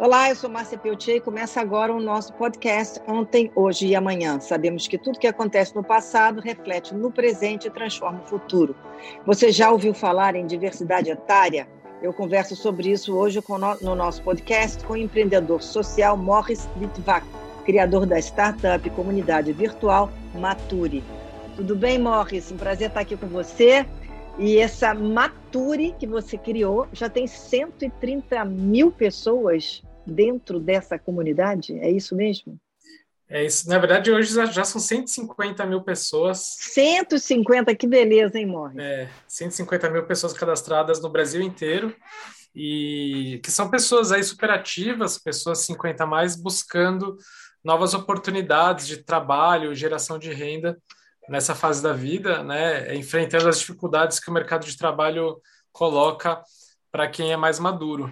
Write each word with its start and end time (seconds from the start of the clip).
Olá, 0.00 0.28
eu 0.28 0.36
sou 0.36 0.48
Márcia 0.48 0.78
Peltier 0.78 1.16
e 1.16 1.20
começa 1.20 1.60
agora 1.60 1.92
o 1.92 2.00
nosso 2.00 2.32
podcast 2.34 3.00
Ontem, 3.04 3.50
Hoje 3.52 3.88
e 3.88 3.96
Amanhã. 3.96 4.38
Sabemos 4.38 4.86
que 4.86 4.96
tudo 4.96 5.18
que 5.18 5.26
acontece 5.26 5.74
no 5.74 5.82
passado 5.82 6.40
reflete 6.40 6.94
no 6.94 7.10
presente 7.10 7.66
e 7.66 7.70
transforma 7.70 8.20
o 8.24 8.28
futuro. 8.28 8.76
Você 9.26 9.50
já 9.50 9.72
ouviu 9.72 9.92
falar 9.92 10.36
em 10.36 10.46
diversidade 10.46 11.10
etária? 11.10 11.68
Eu 12.00 12.12
converso 12.12 12.54
sobre 12.54 12.92
isso 12.92 13.12
hoje 13.12 13.42
no 13.82 13.96
nosso 13.96 14.22
podcast 14.22 14.84
com 14.84 14.92
o 14.92 14.96
empreendedor 14.96 15.60
social 15.60 16.16
Morris 16.16 16.68
Litvak, 16.76 17.26
criador 17.64 18.06
da 18.06 18.20
startup 18.20 18.88
comunidade 18.90 19.52
virtual 19.52 20.12
Mature. 20.32 21.02
Tudo 21.56 21.74
bem, 21.74 21.98
Morris? 21.98 22.52
Um 22.52 22.56
prazer 22.56 22.86
estar 22.86 23.00
aqui 23.00 23.16
com 23.16 23.26
você. 23.26 23.84
E 24.38 24.58
essa 24.58 24.94
Mature 24.94 25.92
que 25.98 26.06
você 26.06 26.38
criou 26.38 26.86
já 26.92 27.08
tem 27.08 27.26
130 27.26 28.44
mil 28.44 28.92
pessoas 28.92 29.82
dentro 30.08 30.58
dessa 30.58 30.98
comunidade? 30.98 31.78
É 31.78 31.90
isso 31.90 32.16
mesmo? 32.16 32.58
É 33.28 33.44
isso. 33.44 33.68
Na 33.68 33.78
verdade, 33.78 34.10
hoje 34.10 34.34
já 34.50 34.64
são 34.64 34.80
150 34.80 35.66
mil 35.66 35.82
pessoas. 35.82 36.56
150, 36.58 37.74
que 37.74 37.86
beleza, 37.86 38.38
hein, 38.38 38.46
Morre? 38.46 38.80
É, 38.80 39.08
150 39.26 39.90
mil 39.90 40.06
pessoas 40.06 40.32
cadastradas 40.32 41.02
no 41.02 41.10
Brasil 41.10 41.42
inteiro 41.42 41.94
e 42.54 43.38
que 43.44 43.50
são 43.50 43.70
pessoas 43.70 44.10
aí 44.10 44.22
superativas, 44.24 45.18
pessoas 45.18 45.58
50 45.60 46.04
a 46.04 46.06
mais, 46.06 46.34
buscando 46.34 47.18
novas 47.62 47.92
oportunidades 47.92 48.86
de 48.86 48.96
trabalho, 48.98 49.74
geração 49.74 50.18
de 50.18 50.32
renda 50.32 50.78
nessa 51.28 51.54
fase 51.54 51.82
da 51.82 51.92
vida, 51.92 52.42
né? 52.42 52.94
Enfrentando 52.96 53.48
as 53.48 53.58
dificuldades 53.58 54.18
que 54.18 54.30
o 54.30 54.32
mercado 54.32 54.64
de 54.64 54.76
trabalho 54.76 55.38
coloca 55.70 56.42
para 56.90 57.06
quem 57.06 57.30
é 57.30 57.36
mais 57.36 57.58
maduro. 57.58 58.10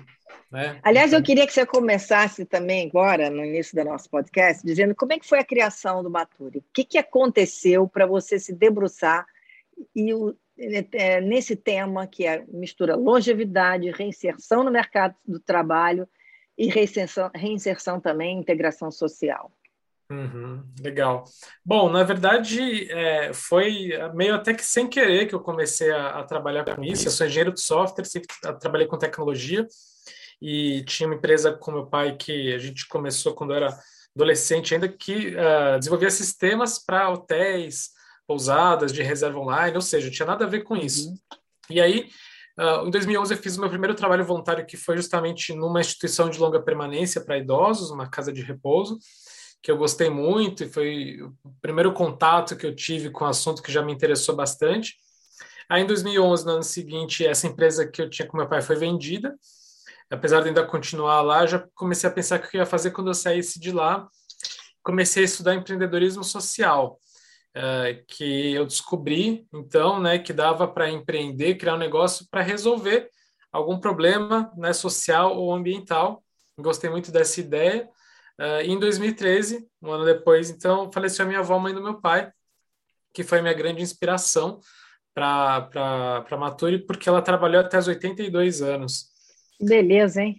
Né? 0.50 0.78
Aliás, 0.82 1.12
eu 1.12 1.18
então 1.18 1.26
queria 1.26 1.46
que 1.46 1.52
você 1.52 1.66
começasse 1.66 2.44
também 2.44 2.88
agora, 2.88 3.28
no 3.28 3.44
início 3.44 3.76
do 3.76 3.84
nosso 3.84 4.08
podcast, 4.08 4.64
dizendo 4.64 4.94
como 4.94 5.12
é 5.12 5.18
que 5.18 5.26
foi 5.26 5.40
a 5.40 5.44
criação 5.44 6.02
do 6.02 6.10
Maturi. 6.10 6.58
O 6.58 6.64
que, 6.72 6.84
que 6.84 6.98
aconteceu 6.98 7.88
para 7.88 8.06
você 8.06 8.38
se 8.38 8.54
debruçar 8.54 9.26
e 9.94 10.14
o, 10.14 10.36
é, 10.58 11.20
nesse 11.20 11.56
tema 11.56 12.06
que 12.06 12.24
é 12.24 12.44
mistura 12.48 12.94
longevidade, 12.94 13.90
reinserção 13.90 14.62
no 14.62 14.70
mercado 14.70 15.14
do 15.26 15.40
trabalho 15.40 16.08
e 16.56 16.68
reinserção, 16.68 17.30
reinserção 17.34 18.00
também, 18.00 18.38
integração 18.38 18.90
social. 18.90 19.52
Uhum, 20.08 20.62
legal. 20.80 21.24
Bom, 21.64 21.90
na 21.90 22.04
verdade, 22.04 22.90
é, 22.92 23.34
foi 23.34 23.90
meio 24.14 24.36
até 24.36 24.54
que 24.54 24.64
sem 24.64 24.88
querer 24.88 25.26
que 25.26 25.34
eu 25.34 25.40
comecei 25.40 25.90
a, 25.90 26.20
a 26.20 26.24
trabalhar 26.24 26.64
com 26.64 26.84
isso. 26.84 27.08
Eu 27.08 27.10
sou 27.10 27.26
engenheiro 27.26 27.52
de 27.52 27.60
software, 27.60 28.04
sempre 28.04 28.28
trabalhei 28.60 28.86
com 28.86 28.96
tecnologia 28.96 29.66
e 30.40 30.84
tinha 30.84 31.08
uma 31.08 31.16
empresa 31.16 31.52
com 31.52 31.72
meu 31.72 31.86
pai 31.86 32.16
que 32.16 32.52
a 32.52 32.58
gente 32.58 32.86
começou 32.88 33.34
quando 33.34 33.54
era 33.54 33.76
adolescente 34.14 34.74
ainda 34.74 34.88
que 34.88 35.34
uh, 35.34 35.78
desenvolvia 35.78 36.10
sistemas 36.10 36.78
para 36.78 37.10
hotéis, 37.10 37.90
pousadas 38.26 38.92
de 38.92 39.02
reserva 39.02 39.38
online, 39.38 39.76
ou 39.76 39.82
seja, 39.82 40.06
não 40.06 40.12
tinha 40.12 40.26
nada 40.26 40.44
a 40.44 40.48
ver 40.48 40.62
com 40.62 40.76
isso. 40.76 41.10
Uhum. 41.10 41.16
E 41.70 41.80
aí, 41.80 42.08
uh, 42.58 42.86
em 42.86 42.90
2011 42.90 43.34
eu 43.34 43.38
fiz 43.38 43.56
o 43.56 43.60
meu 43.60 43.68
primeiro 43.68 43.94
trabalho 43.94 44.24
voluntário 44.24 44.66
que 44.66 44.76
foi 44.76 44.96
justamente 44.96 45.54
numa 45.54 45.80
instituição 45.80 46.30
de 46.30 46.38
longa 46.38 46.60
permanência 46.60 47.20
para 47.20 47.38
idosos, 47.38 47.90
uma 47.90 48.08
casa 48.08 48.32
de 48.32 48.42
repouso, 48.42 48.98
que 49.62 49.70
eu 49.70 49.76
gostei 49.76 50.08
muito 50.08 50.64
e 50.64 50.68
foi 50.68 51.20
o 51.22 51.50
primeiro 51.60 51.92
contato 51.92 52.56
que 52.56 52.66
eu 52.66 52.74
tive 52.74 53.10
com 53.10 53.24
o 53.24 53.28
assunto 53.28 53.62
que 53.62 53.72
já 53.72 53.82
me 53.82 53.92
interessou 53.92 54.34
bastante. 54.34 54.94
Aí 55.68 55.82
em 55.82 55.86
2011, 55.86 56.46
no 56.46 56.52
ano 56.52 56.62
seguinte, 56.62 57.26
essa 57.26 57.46
empresa 57.46 57.86
que 57.86 58.00
eu 58.00 58.08
tinha 58.08 58.26
com 58.26 58.36
meu 58.36 58.48
pai 58.48 58.62
foi 58.62 58.76
vendida 58.76 59.34
apesar 60.10 60.40
de 60.40 60.48
ainda 60.48 60.64
continuar 60.64 61.20
lá, 61.22 61.46
já 61.46 61.66
comecei 61.74 62.08
a 62.08 62.12
pensar 62.12 62.38
o 62.38 62.42
que 62.42 62.56
eu 62.56 62.60
ia 62.60 62.66
fazer 62.66 62.90
quando 62.90 63.08
eu 63.08 63.14
saísse 63.14 63.58
de 63.58 63.72
lá. 63.72 64.08
Comecei 64.82 65.22
a 65.22 65.26
estudar 65.26 65.54
empreendedorismo 65.54 66.22
social, 66.22 66.98
uh, 67.56 68.04
que 68.06 68.54
eu 68.54 68.64
descobri, 68.64 69.46
então, 69.52 70.00
né, 70.00 70.18
que 70.18 70.32
dava 70.32 70.68
para 70.68 70.90
empreender, 70.90 71.56
criar 71.56 71.74
um 71.74 71.78
negócio 71.78 72.26
para 72.30 72.42
resolver 72.42 73.10
algum 73.50 73.80
problema 73.80 74.52
né, 74.56 74.72
social 74.72 75.36
ou 75.36 75.52
ambiental. 75.52 76.22
Gostei 76.58 76.88
muito 76.88 77.10
dessa 77.10 77.40
ideia. 77.40 77.88
Uh, 78.38 78.60
em 78.62 78.78
2013, 78.78 79.66
um 79.82 79.90
ano 79.90 80.04
depois, 80.04 80.50
então, 80.50 80.92
faleceu 80.92 81.24
a 81.24 81.28
minha 81.28 81.40
avó, 81.40 81.58
mãe 81.58 81.74
do 81.74 81.82
meu 81.82 82.00
pai, 82.00 82.30
que 83.12 83.24
foi 83.24 83.40
minha 83.40 83.54
grande 83.54 83.82
inspiração 83.82 84.60
para 85.14 86.24
a 86.30 86.36
Maturi, 86.36 86.78
porque 86.78 87.08
ela 87.08 87.22
trabalhou 87.22 87.62
até 87.62 87.78
os 87.78 87.88
82 87.88 88.60
anos. 88.60 89.15
Beleza, 89.60 90.22
hein? 90.22 90.36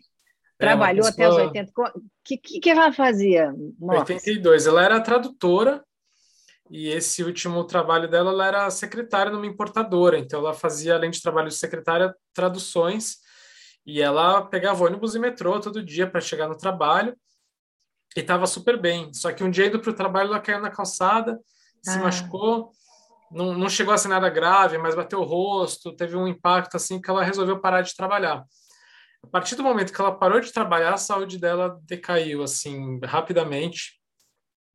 É, 0.59 0.66
Trabalhou 0.66 1.07
é 1.07 1.11
pessoa... 1.11 1.28
até 1.28 1.29
os 1.29 1.47
80. 1.47 1.72
O 1.75 2.01
que, 2.23 2.38
que, 2.38 2.59
que 2.59 2.69
ela 2.69 2.91
fazia? 2.91 3.53
Nossa. 3.79 4.00
82. 4.13 4.67
Ela 4.67 4.83
era 4.83 5.01
tradutora 5.01 5.83
e 6.69 6.89
esse 6.89 7.23
último 7.23 7.63
trabalho 7.63 8.09
dela, 8.09 8.31
ela 8.31 8.47
era 8.47 8.69
secretária 8.69 9.31
numa 9.31 9.45
importadora. 9.45 10.17
Então, 10.17 10.39
ela 10.39 10.53
fazia, 10.53 10.95
além 10.95 11.11
de 11.11 11.22
trabalho 11.22 11.47
de 11.47 11.55
secretária, 11.55 12.13
traduções. 12.33 13.17
E 13.85 14.01
ela 14.01 14.41
pegava 14.41 14.83
ônibus 14.83 15.16
e 15.16 15.19
metrô 15.19 15.59
todo 15.59 15.84
dia 15.84 16.09
para 16.09 16.19
chegar 16.19 16.47
no 16.47 16.57
trabalho. 16.57 17.16
E 18.16 18.19
estava 18.19 18.45
super 18.45 18.79
bem. 18.79 19.13
Só 19.13 19.31
que 19.31 19.44
um 19.44 19.49
dia 19.49 19.67
indo 19.67 19.79
para 19.79 19.91
o 19.91 19.95
trabalho, 19.95 20.29
ela 20.29 20.39
caiu 20.39 20.59
na 20.59 20.69
calçada, 20.69 21.39
ah. 21.88 21.91
se 21.91 21.99
machucou. 21.99 22.72
Não, 23.31 23.53
não 23.53 23.69
chegou 23.69 23.94
a 23.94 23.97
ser 23.97 24.07
nada 24.07 24.29
grave, 24.29 24.78
mas 24.78 24.95
bateu 24.95 25.19
o 25.19 25.23
rosto, 25.23 25.95
teve 25.95 26.16
um 26.16 26.28
impacto 26.28 26.75
assim 26.75 27.01
que 27.01 27.09
ela 27.09 27.23
resolveu 27.23 27.59
parar 27.59 27.81
de 27.81 27.95
trabalhar. 27.95 28.44
A 29.23 29.28
partir 29.28 29.55
do 29.55 29.63
momento 29.63 29.91
que 29.91 30.00
ela 30.00 30.17
parou 30.17 30.39
de 30.39 30.51
trabalhar, 30.51 30.94
a 30.94 30.97
saúde 30.97 31.38
dela 31.38 31.79
decaiu 31.83 32.44
assim 32.44 33.00
rapidamente 33.03 34.00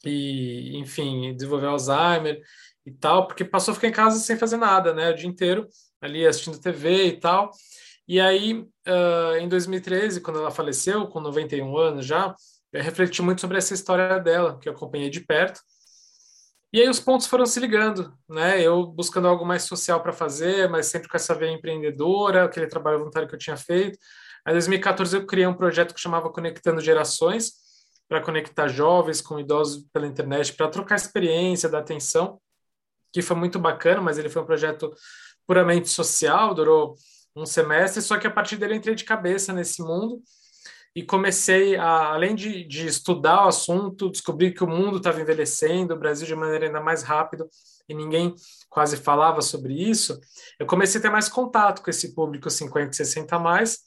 e, 0.04 0.76
enfim, 0.76 1.34
desenvolveu 1.34 1.70
Alzheimer 1.70 2.42
e 2.84 2.92
tal, 2.92 3.26
porque 3.26 3.44
passou 3.44 3.72
a 3.72 3.75
ficar 3.75 3.88
em 3.88 3.92
casa 3.92 4.19
sem 4.19 4.36
fazer 4.36 4.56
nada, 4.56 4.92
né, 4.92 5.10
o 5.10 5.14
dia 5.14 5.28
inteiro 5.28 5.69
ali 6.00 6.26
assistindo 6.26 6.60
TV 6.60 7.06
e 7.06 7.20
tal. 7.20 7.50
E 8.06 8.20
aí, 8.20 8.54
uh, 8.88 9.36
em 9.41 9.48
2013, 9.48 10.20
quando 10.20 10.41
ela 10.41 10.50
faleceu, 10.50 11.06
com 11.06 11.20
91 11.20 11.76
anos 11.76 12.04
já, 12.04 12.34
eu 12.72 12.82
refleti 12.82 13.22
muito 13.22 13.41
sobre 13.41 13.59
essa 13.59 13.72
história 13.72 14.19
dela, 14.19 14.59
que 14.59 14.69
eu 14.69 14.72
acompanhei 14.72 15.09
de 15.09 15.20
perto. 15.20 15.60
E 16.72 16.80
aí 16.80 16.88
os 16.88 16.98
pontos 16.98 17.26
foram 17.26 17.44
se 17.44 17.60
ligando, 17.60 18.12
né? 18.28 18.60
Eu 18.60 18.86
buscando 18.86 19.28
algo 19.28 19.44
mais 19.44 19.64
social 19.64 20.03
para 20.03 20.12
fazer, 20.12 20.70
mas 20.70 20.86
sempre 20.86 21.06
com 21.09 21.16
essa 21.16 21.34
veia 21.34 21.53
empreendedora, 21.53 22.44
aquele 22.44 22.66
trabalho 22.66 22.98
voluntário 22.98 23.28
que 23.28 23.34
eu 23.34 23.38
tinha 23.38 23.56
feito. 23.59 23.98
Em 24.47 24.53
2014 24.53 25.16
eu 25.16 25.26
criei 25.26 25.47
um 25.47 25.54
projeto 25.54 25.94
que 25.94 26.00
chamava 26.00 26.30
Conectando 26.30 26.80
Gerações, 26.80 27.62
para 28.08 28.20
conectar 28.20 28.69
jovens 28.69 29.22
com 29.22 29.41
idosos 29.41 29.86
pela 29.91 30.06
internet, 30.06 30.53
para 30.53 30.69
trocar 30.69 30.97
experiência, 30.97 31.66
dar 31.66 31.78
atenção, 31.78 32.38
que 33.10 33.22
foi 33.22 33.34
muito 33.34 33.58
bacana, 33.58 34.03
mas 34.03 34.19
ele 34.19 34.28
foi 34.28 34.42
um 34.42 34.44
projeto 34.44 34.94
puramente 35.47 35.88
social, 35.88 36.54
durou 36.54 36.94
um 37.34 37.47
semestre, 37.47 38.03
só 38.03 38.19
que 38.19 38.26
a 38.26 38.30
partir 38.30 38.56
dele 38.56 38.75
eu 38.75 38.76
entrei 38.76 38.94
de 38.94 39.04
cabeça 39.04 39.50
nesse 39.53 39.80
mundo 39.80 40.20
e 40.94 41.03
comecei 41.03 41.74
a, 41.76 42.12
além 42.12 42.34
de, 42.34 42.64
de 42.64 42.86
estudar 42.86 43.47
o 43.47 43.48
assunto, 43.48 44.10
descobrir 44.10 44.53
que 44.53 44.62
o 44.62 44.69
mundo 44.69 44.98
estava 44.98 45.20
envelhecendo, 45.20 45.94
o 45.94 45.98
Brasil 45.98 46.26
de 46.26 46.34
maneira 46.34 46.66
ainda 46.66 46.82
mais 46.82 47.03
rápida, 47.03 47.48
e 47.88 47.94
ninguém 47.94 48.34
quase 48.69 48.98
falava 48.98 49.41
sobre 49.41 49.72
isso, 49.72 50.20
eu 50.59 50.66
comecei 50.66 50.98
a 50.98 51.03
ter 51.03 51.10
mais 51.10 51.30
contato 51.30 51.82
com 51.82 51.88
esse 51.88 52.14
público 52.14 52.50
50, 52.50 52.92
60 52.92 53.36
a 53.36 53.38
mais, 53.38 53.78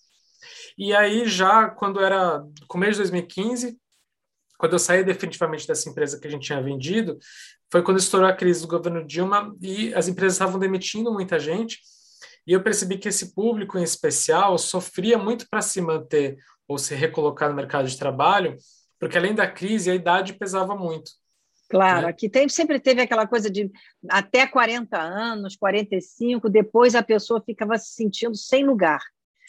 e 0.77 0.93
aí, 0.93 1.27
já 1.27 1.69
quando 1.69 1.99
era 1.99 2.43
começo 2.67 2.93
de 2.93 3.09
2015, 3.11 3.77
quando 4.57 4.73
eu 4.73 4.79
saí 4.79 5.03
definitivamente 5.03 5.67
dessa 5.67 5.89
empresa 5.89 6.19
que 6.19 6.27
a 6.27 6.31
gente 6.31 6.45
tinha 6.45 6.61
vendido, 6.61 7.17
foi 7.71 7.83
quando 7.83 7.99
estourou 7.99 8.29
a 8.29 8.33
crise 8.33 8.61
do 8.61 8.67
governo 8.67 9.05
Dilma 9.05 9.55
e 9.61 9.93
as 9.93 10.07
empresas 10.07 10.33
estavam 10.33 10.59
demitindo 10.59 11.11
muita 11.11 11.37
gente. 11.39 11.79
E 12.47 12.53
eu 12.53 12.63
percebi 12.63 12.97
que 12.97 13.09
esse 13.09 13.33
público 13.33 13.77
em 13.77 13.83
especial 13.83 14.57
sofria 14.57 15.17
muito 15.17 15.47
para 15.49 15.61
se 15.61 15.81
manter 15.81 16.37
ou 16.67 16.77
se 16.77 16.95
recolocar 16.95 17.49
no 17.49 17.55
mercado 17.55 17.87
de 17.87 17.97
trabalho, 17.97 18.55
porque 18.99 19.17
além 19.17 19.35
da 19.35 19.49
crise, 19.49 19.91
a 19.91 19.95
idade 19.95 20.33
pesava 20.33 20.75
muito. 20.75 21.11
Claro, 21.69 22.03
né? 22.03 22.09
aqui 22.09 22.29
tem, 22.29 22.47
sempre 22.47 22.79
teve 22.79 23.01
aquela 23.01 23.27
coisa 23.27 23.49
de 23.49 23.71
até 24.09 24.45
40 24.45 24.97
anos, 24.97 25.55
45, 25.55 26.49
depois 26.49 26.93
a 26.93 27.03
pessoa 27.03 27.41
ficava 27.43 27.77
se 27.77 27.93
sentindo 27.93 28.35
sem 28.35 28.63
lugar. 28.63 29.01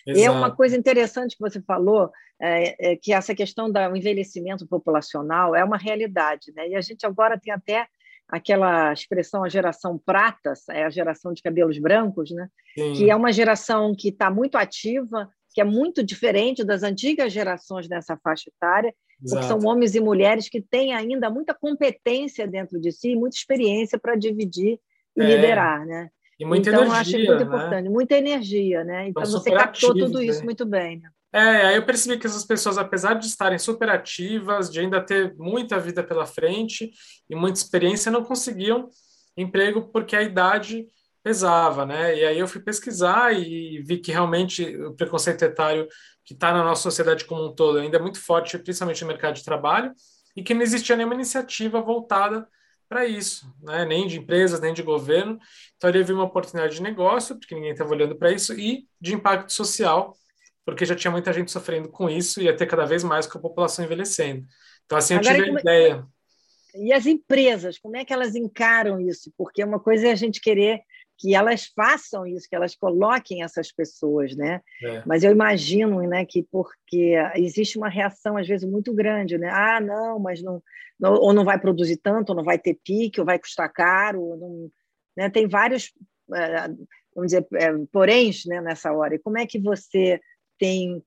Exato. 0.07 0.21
E 0.21 0.25
é 0.25 0.31
uma 0.31 0.55
coisa 0.55 0.77
interessante 0.77 1.37
que 1.37 1.43
você 1.43 1.61
falou, 1.61 2.11
é, 2.41 2.93
é, 2.93 2.97
que 2.97 3.13
essa 3.13 3.35
questão 3.35 3.71
do 3.71 3.97
envelhecimento 3.97 4.67
populacional 4.67 5.55
é 5.57 5.65
uma 5.65 5.77
realidade, 5.77 6.53
né? 6.55 6.69
E 6.69 6.75
a 6.77 6.81
gente 6.81 7.05
agora 7.05 7.39
tem 7.39 7.53
até 7.53 7.87
aquela 8.29 8.93
expressão 8.93 9.45
a 9.45 9.49
geração 9.49 9.99
prata, 9.99 10.53
é 10.71 10.85
a 10.85 10.91
geração 10.91 11.33
de 11.33 11.43
cabelos 11.43 11.79
brancos, 11.79 12.31
né? 12.31 12.49
Sim. 12.75 12.93
Que 12.95 13.11
é 13.11 13.17
uma 13.17 13.33
geração 13.33 13.95
que 13.97 14.09
está 14.09 14.31
muito 14.31 14.57
ativa, 14.57 15.29
que 15.53 15.61
é 15.61 15.65
muito 15.65 16.03
diferente 16.05 16.65
das 16.65 16.83
antigas 16.83 17.33
gerações 17.33 17.89
nessa 17.89 18.17
faixa 18.17 18.51
etária, 18.51 18.95
Exato. 19.23 19.41
porque 19.43 19.61
são 19.61 19.71
homens 19.71 19.95
e 19.95 20.01
mulheres 20.01 20.49
que 20.49 20.61
têm 20.61 20.95
ainda 20.95 21.31
muita 21.31 21.55
competência 21.55 22.47
dentro 22.47 22.81
de 22.81 22.93
si, 22.93 23.17
muita 23.17 23.37
experiência 23.37 23.99
para 23.99 24.17
dividir 24.17 24.79
e 25.17 25.23
é. 25.23 25.25
liderar, 25.25 25.87
né? 25.87 26.11
E 26.39 26.45
muita 26.45 26.71
então, 26.71 26.83
energia. 26.83 27.01
acho 27.01 27.17
muito 27.17 27.35
né? 27.35 27.43
importante, 27.43 27.89
muita 27.89 28.17
energia, 28.17 28.85
né? 28.85 29.09
Então, 29.09 29.25
você 29.25 29.51
captou 29.51 29.95
tudo 29.95 30.23
isso 30.23 30.41
né? 30.41 30.45
muito 30.45 30.67
bem. 30.67 31.01
Né? 31.01 31.11
É, 31.33 31.67
aí 31.67 31.77
eu 31.77 31.85
percebi 31.85 32.19
que 32.19 32.27
essas 32.27 32.45
pessoas, 32.45 32.79
apesar 32.79 33.15
de 33.15 33.27
estarem 33.27 33.59
super 33.59 33.89
ativas, 33.89 34.71
de 34.71 34.81
ainda 34.81 35.01
ter 35.01 35.35
muita 35.37 35.79
vida 35.79 36.03
pela 36.03 36.27
frente 36.27 36.91
e 37.29 37.35
muita 37.35 37.59
experiência, 37.59 38.13
não 38.13 38.25
conseguiam 38.25 38.89
emprego 39.37 39.91
porque 39.93 40.17
a 40.17 40.23
idade 40.23 40.87
pesava, 41.23 41.85
né? 41.85 42.17
E 42.17 42.25
aí 42.25 42.39
eu 42.39 42.47
fui 42.47 42.61
pesquisar 42.61 43.33
e 43.33 43.83
vi 43.83 43.99
que 43.99 44.13
realmente 44.13 44.65
o 44.77 44.95
preconceito 44.95 45.43
etário 45.43 45.89
que 46.25 46.35
está 46.35 46.53
na 46.53 46.63
nossa 46.63 46.83
sociedade 46.83 47.25
como 47.25 47.47
um 47.47 47.55
todo 47.55 47.79
ainda 47.79 47.97
é 47.97 48.01
muito 48.01 48.21
forte, 48.21 48.57
principalmente 48.59 49.03
no 49.03 49.09
mercado 49.09 49.35
de 49.35 49.45
trabalho, 49.45 49.93
e 50.37 50.43
que 50.43 50.55
não 50.55 50.63
existia 50.63 50.97
nenhuma 50.97 51.15
iniciativa 51.15 51.81
voltada 51.81 52.47
para 52.89 53.05
isso, 53.05 53.53
né? 53.63 53.85
nem 53.85 54.07
de 54.07 54.19
empresas, 54.19 54.61
nem 54.61 54.73
de 54.73 54.83
governo. 54.83 55.39
Então, 55.77 55.91
ele 55.91 56.03
viu 56.03 56.17
uma 56.17 56.25
oportunidade 56.25 56.77
de 56.77 56.83
negócio, 56.83 57.37
porque 57.37 57.55
ninguém 57.55 57.73
estava 57.73 57.91
olhando 57.91 58.17
para 58.17 58.33
isso, 58.33 58.53
e 58.55 58.87
de 59.01 59.15
impacto 59.15 59.53
social, 59.53 60.17
porque 60.65 60.85
já 60.85 60.95
tinha 60.95 61.11
muita 61.11 61.33
gente 61.33 61.51
sofrendo 61.51 61.89
com 61.89 62.09
isso 62.09 62.41
e 62.41 62.45
ia 62.45 62.57
ter 62.57 62.67
cada 62.67 62.85
vez 62.85 63.05
mais 63.05 63.27
com 63.27 63.39
a 63.39 63.41
população 63.41 63.85
envelhecendo. 63.85 64.45
Então, 64.85 64.99
assim, 64.99 65.15
eu 65.15 65.21
Agora, 65.21 65.35
tive 65.35 65.57
a 65.57 65.61
ideia. 65.61 66.07
E 66.75 66.93
as 66.93 67.07
empresas, 67.07 67.79
como 67.79 67.97
é 67.97 68.05
que 68.05 68.13
elas 68.13 68.35
encaram 68.35 69.01
isso? 69.01 69.33
Porque 69.37 69.65
uma 69.65 69.81
coisa 69.81 70.09
é 70.09 70.13
a 70.13 70.17
gente 70.17 70.41
querer 70.41 70.83
que 71.19 71.35
elas 71.35 71.67
façam 71.75 72.27
isso, 72.27 72.49
que 72.49 72.55
elas 72.55 72.75
coloquem 72.75 73.43
essas 73.43 73.73
pessoas, 73.73 74.37
né? 74.37 74.61
É. 74.83 75.03
Mas 75.07 75.25
eu 75.25 75.33
imagino, 75.33 76.01
né, 76.03 76.27
que 76.27 76.43
porque 76.43 77.15
existe 77.37 77.79
uma 77.79 77.89
reação 77.89 78.37
às 78.37 78.47
vezes 78.47 78.69
muito 78.69 78.93
grande, 78.93 79.39
né? 79.39 79.49
Ah, 79.51 79.81
não, 79.81 80.19
mas 80.19 80.43
não, 80.43 80.63
ou 81.03 81.33
não 81.33 81.45
vai 81.45 81.59
produzir 81.59 81.99
tanto, 81.99 82.31
ou 82.31 82.37
não 82.37 82.45
vai 82.45 82.59
ter 82.59 82.79
pique, 82.83 83.21
ou 83.21 83.27
vai 83.27 83.39
custar 83.39 83.73
caro, 83.73 84.37
não, 84.37 84.71
né? 85.17 85.31
Tem 85.31 85.47
vários, 85.47 85.93
é, 86.35 86.69
vamos 87.15 87.33
dizer, 87.33 87.47
é, 87.55 87.73
poréns, 87.93 88.45
né, 88.47 88.61
nessa 88.61 88.93
hora. 88.93 89.15
E 89.15 89.19
como 89.19 89.39
é 89.39 89.47
que 89.47 89.59
você 89.59 90.21
tem 90.59 91.03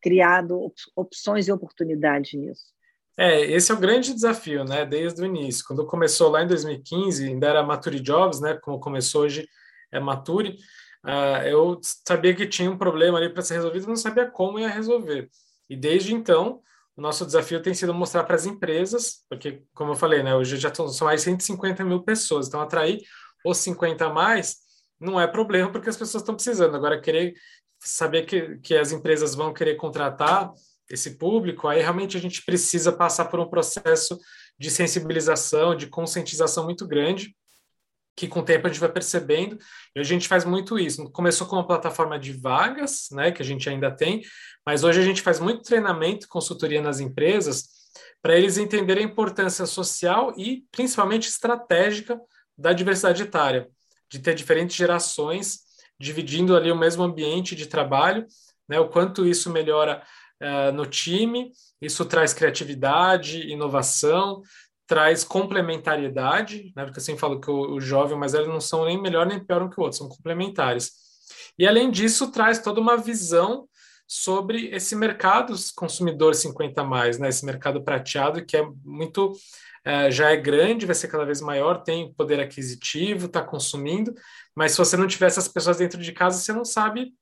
criado 0.00 0.72
opções 0.96 1.48
e 1.48 1.52
oportunidades 1.52 2.34
nisso? 2.34 2.72
É, 3.16 3.42
esse 3.42 3.70
é 3.70 3.74
o 3.74 3.80
grande 3.80 4.12
desafio, 4.14 4.64
né? 4.64 4.86
Desde 4.86 5.20
o 5.20 5.26
início. 5.26 5.64
Quando 5.66 5.86
começou 5.86 6.30
lá 6.30 6.42
em 6.42 6.46
2015, 6.46 7.28
ainda 7.28 7.46
era 7.46 7.62
Mature 7.62 8.00
Jobs, 8.00 8.40
né? 8.40 8.58
Como 8.62 8.80
começou 8.80 9.22
hoje 9.22 9.46
é 9.90 10.00
Mature. 10.00 10.56
Uh, 11.04 11.46
eu 11.46 11.80
sabia 11.82 12.34
que 12.34 12.46
tinha 12.46 12.70
um 12.70 12.78
problema 12.78 13.18
ali 13.18 13.28
para 13.28 13.42
ser 13.42 13.54
resolvido, 13.54 13.86
não 13.86 13.96
sabia 13.96 14.30
como 14.30 14.58
ia 14.58 14.68
resolver. 14.68 15.28
E 15.68 15.76
desde 15.76 16.14
então, 16.14 16.62
nosso 17.02 17.26
desafio 17.26 17.60
tem 17.60 17.74
sido 17.74 17.92
mostrar 17.92 18.22
para 18.24 18.36
as 18.36 18.46
empresas, 18.46 19.24
porque, 19.28 19.62
como 19.74 19.92
eu 19.92 19.96
falei, 19.96 20.22
né? 20.22 20.34
Hoje 20.34 20.56
já 20.56 20.72
são 20.72 21.06
mais 21.06 21.22
150 21.22 21.84
mil 21.84 22.02
pessoas, 22.02 22.46
então 22.46 22.60
atrair 22.60 23.02
os 23.44 23.58
50 23.58 24.06
a 24.06 24.10
mais 24.10 24.58
não 25.00 25.20
é 25.20 25.26
problema, 25.26 25.70
porque 25.70 25.90
as 25.90 25.96
pessoas 25.96 26.22
estão 26.22 26.36
precisando. 26.36 26.76
Agora, 26.76 27.00
querer 27.00 27.34
saber 27.80 28.22
que, 28.24 28.56
que 28.58 28.76
as 28.76 28.92
empresas 28.92 29.34
vão 29.34 29.52
querer 29.52 29.74
contratar 29.74 30.52
esse 30.88 31.18
público, 31.18 31.66
aí 31.66 31.80
realmente 31.80 32.16
a 32.16 32.20
gente 32.20 32.44
precisa 32.44 32.92
passar 32.92 33.24
por 33.24 33.40
um 33.40 33.48
processo 33.48 34.16
de 34.56 34.70
sensibilização, 34.70 35.74
de 35.74 35.88
conscientização 35.88 36.64
muito 36.64 36.86
grande, 36.86 37.34
que 38.16 38.28
com 38.28 38.40
o 38.40 38.44
tempo 38.44 38.66
a 38.66 38.70
gente 38.70 38.80
vai 38.80 38.90
percebendo, 38.90 39.58
e 39.96 40.00
a 40.00 40.02
gente 40.02 40.28
faz 40.28 40.44
muito 40.44 40.78
isso. 40.78 41.10
Começou 41.10 41.46
com 41.46 41.56
uma 41.56 41.66
plataforma 41.66 42.18
de 42.18 42.32
vagas, 42.32 43.08
né, 43.10 43.32
que 43.32 43.42
a 43.42 43.44
gente 43.44 43.68
ainda 43.68 43.90
tem, 43.90 44.22
mas 44.66 44.84
hoje 44.84 45.00
a 45.00 45.04
gente 45.04 45.22
faz 45.22 45.40
muito 45.40 45.62
treinamento, 45.62 46.28
consultoria 46.28 46.82
nas 46.82 47.00
empresas, 47.00 47.68
para 48.20 48.36
eles 48.36 48.56
entenderem 48.56 49.04
a 49.04 49.08
importância 49.08 49.66
social 49.66 50.32
e 50.36 50.64
principalmente 50.70 51.28
estratégica 51.28 52.20
da 52.56 52.72
diversidade 52.72 53.22
etária, 53.22 53.68
de 54.10 54.18
ter 54.18 54.34
diferentes 54.34 54.76
gerações 54.76 55.60
dividindo 55.98 56.56
ali 56.56 56.70
o 56.70 56.76
mesmo 56.76 57.02
ambiente 57.02 57.54
de 57.56 57.66
trabalho, 57.66 58.26
né, 58.68 58.78
o 58.78 58.88
quanto 58.88 59.26
isso 59.26 59.50
melhora 59.50 60.02
uh, 60.40 60.72
no 60.72 60.86
time, 60.86 61.52
isso 61.80 62.04
traz 62.04 62.32
criatividade, 62.32 63.50
inovação, 63.50 64.42
traz 64.92 65.24
complementariedade, 65.24 66.70
né? 66.76 66.84
porque 66.84 67.00
assim 67.00 67.16
falo 67.16 67.40
que 67.40 67.50
o, 67.50 67.76
o 67.76 67.80
jovem, 67.80 68.14
mas 68.14 68.34
eles 68.34 68.46
não 68.46 68.60
são 68.60 68.84
nem 68.84 69.00
melhor 69.00 69.24
nem 69.24 69.42
pior 69.42 69.66
que 69.70 69.80
o 69.80 69.84
outro, 69.84 69.96
são 69.96 70.06
complementares. 70.06 70.92
E 71.58 71.66
além 71.66 71.90
disso, 71.90 72.30
traz 72.30 72.58
toda 72.58 72.78
uma 72.78 72.98
visão 72.98 73.66
sobre 74.06 74.66
esse 74.66 74.94
mercado 74.94 75.54
consumidor 75.74 76.34
50 76.34 76.84
mais, 76.84 77.18
né? 77.18 77.30
Esse 77.30 77.46
mercado 77.46 77.82
prateado 77.82 78.44
que 78.44 78.54
é 78.54 78.62
muito 78.84 79.30
uh, 79.30 80.10
já 80.10 80.30
é 80.30 80.36
grande, 80.36 80.84
vai 80.84 80.94
ser 80.94 81.08
cada 81.08 81.24
vez 81.24 81.40
maior, 81.40 81.82
tem 81.82 82.12
poder 82.12 82.38
aquisitivo, 82.38 83.24
está 83.24 83.42
consumindo, 83.42 84.12
mas 84.54 84.72
se 84.72 84.78
você 84.78 84.94
não 84.94 85.06
tiver 85.06 85.28
essas 85.28 85.48
pessoas 85.48 85.78
dentro 85.78 86.02
de 86.02 86.12
casa, 86.12 86.38
você 86.38 86.52
não 86.52 86.66
sabe 86.66 87.14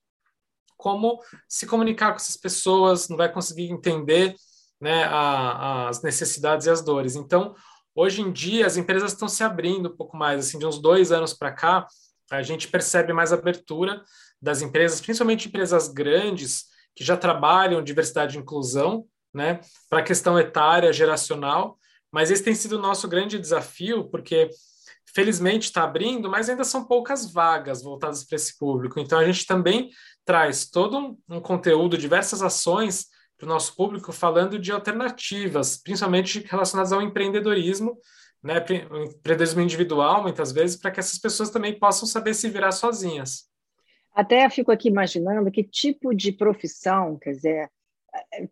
como 0.76 1.22
se 1.48 1.68
comunicar 1.68 2.10
com 2.10 2.16
essas 2.16 2.36
pessoas, 2.36 3.08
não 3.08 3.16
vai 3.16 3.30
conseguir 3.30 3.70
entender 3.70 4.34
né, 4.80 5.04
a, 5.04 5.88
as 5.88 6.02
necessidades 6.02 6.66
e 6.66 6.70
as 6.70 6.82
dores. 6.82 7.14
Então, 7.16 7.54
hoje 7.94 8.22
em 8.22 8.32
dia, 8.32 8.66
as 8.66 8.76
empresas 8.76 9.12
estão 9.12 9.28
se 9.28 9.42
abrindo 9.42 9.88
um 9.88 9.96
pouco 9.96 10.16
mais, 10.16 10.46
assim, 10.46 10.58
de 10.58 10.66
uns 10.66 10.80
dois 10.80 11.12
anos 11.12 11.34
para 11.34 11.52
cá, 11.52 11.86
a 12.30 12.42
gente 12.42 12.68
percebe 12.68 13.12
mais 13.12 13.32
abertura 13.32 14.02
das 14.40 14.62
empresas, 14.62 15.00
principalmente 15.00 15.48
empresas 15.48 15.88
grandes, 15.88 16.66
que 16.94 17.04
já 17.04 17.16
trabalham 17.16 17.82
diversidade 17.82 18.36
e 18.36 18.40
inclusão, 18.40 19.04
né, 19.32 19.60
para 19.88 20.00
a 20.00 20.04
questão 20.04 20.38
etária, 20.38 20.92
geracional, 20.92 21.78
mas 22.10 22.30
esse 22.30 22.42
tem 22.42 22.54
sido 22.54 22.72
o 22.72 22.80
nosso 22.80 23.06
grande 23.06 23.38
desafio, 23.38 24.08
porque 24.10 24.50
felizmente 25.14 25.66
está 25.66 25.84
abrindo, 25.84 26.28
mas 26.28 26.48
ainda 26.48 26.64
são 26.64 26.84
poucas 26.84 27.30
vagas 27.32 27.82
voltadas 27.82 28.24
para 28.24 28.36
esse 28.36 28.56
público. 28.58 28.98
Então, 28.98 29.18
a 29.18 29.24
gente 29.24 29.46
também 29.46 29.90
traz 30.24 30.68
todo 30.68 30.96
um, 30.96 31.18
um 31.28 31.40
conteúdo, 31.40 31.98
diversas 31.98 32.42
ações 32.42 33.06
para 33.40 33.46
o 33.46 33.48
nosso 33.48 33.74
público 33.74 34.12
falando 34.12 34.58
de 34.58 34.70
alternativas, 34.70 35.78
principalmente 35.78 36.40
relacionadas 36.46 36.92
ao 36.92 37.00
empreendedorismo, 37.00 37.98
né, 38.42 38.58
empreendedorismo 38.58 39.62
individual, 39.62 40.22
muitas 40.22 40.52
vezes, 40.52 40.76
para 40.76 40.90
que 40.90 41.00
essas 41.00 41.18
pessoas 41.18 41.48
também 41.48 41.78
possam 41.78 42.06
saber 42.06 42.34
se 42.34 42.50
virar 42.50 42.72
sozinhas. 42.72 43.48
Até 44.14 44.48
fico 44.50 44.70
aqui 44.70 44.88
imaginando 44.88 45.50
que 45.50 45.64
tipo 45.64 46.14
de 46.14 46.32
profissão, 46.32 47.16
quer 47.18 47.32
dizer, 47.32 47.70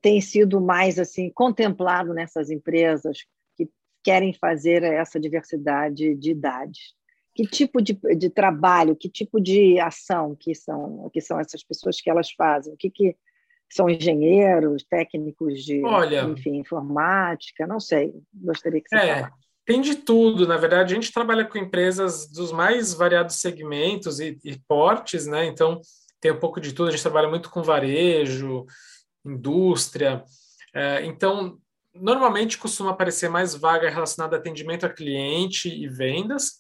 tem 0.01 0.21
sido 0.21 0.61
mais 0.61 0.99
assim 0.99 1.31
contemplado 1.31 2.15
nessas 2.15 2.51
empresas 2.51 3.27
que 3.57 3.69
querem 4.03 4.33
fazer 4.33 4.83
essa 4.83 5.21
diversidade 5.21 6.15
de 6.15 6.31
idades 6.31 6.97
que 7.39 7.47
tipo 7.47 7.81
de, 7.81 7.93
de 8.17 8.29
trabalho, 8.29 8.97
que 8.97 9.09
tipo 9.09 9.41
de 9.41 9.79
ação 9.79 10.35
que 10.35 10.57
são, 10.57 11.09
que 11.13 11.21
são 11.21 11.39
essas 11.39 11.63
pessoas 11.63 12.01
que 12.01 12.11
elas 12.11 12.33
fazem? 12.33 12.75
O 12.75 12.77
que, 12.77 12.91
que 12.91 13.17
são 13.71 13.89
engenheiros, 13.89 14.85
técnicos 14.85 15.63
de 15.63 15.85
Olha, 15.85 16.23
enfim, 16.23 16.57
informática? 16.57 17.67
Não 17.67 17.79
sei, 17.79 18.13
gostaria 18.35 18.81
que 18.81 18.89
você 18.89 18.97
é, 18.97 19.15
falasse. 19.17 19.35
Tem 19.67 19.81
de 19.81 19.97
tudo, 19.97 20.47
na 20.47 20.57
verdade, 20.57 20.93
a 20.93 20.95
gente 20.95 21.13
trabalha 21.13 21.45
com 21.45 21.59
empresas 21.59 22.27
dos 22.31 22.51
mais 22.51 22.95
variados 22.95 23.37
segmentos 23.37 24.19
e, 24.19 24.39
e 24.43 24.59
portes, 24.67 25.27
né? 25.27 25.45
Então, 25.45 25.81
tem 26.21 26.33
um 26.33 26.41
pouco 26.41 26.61
de 26.61 26.73
tudo, 26.73 26.89
a 26.89 26.91
gente 26.91 27.03
trabalha 27.03 27.29
muito 27.29 27.51
com 27.51 27.63
varejo, 27.63 28.65
indústria. 29.25 30.25
É, 30.75 31.05
então, 31.05 31.59
normalmente 31.95 32.59
costuma 32.59 32.91
aparecer 32.91 33.29
mais 33.29 33.55
vaga 33.55 33.91
relacionada 33.91 34.37
a 34.37 34.39
atendimento 34.39 34.87
a 34.87 34.89
cliente 34.89 35.69
e 35.69 35.89
vendas, 35.89 36.55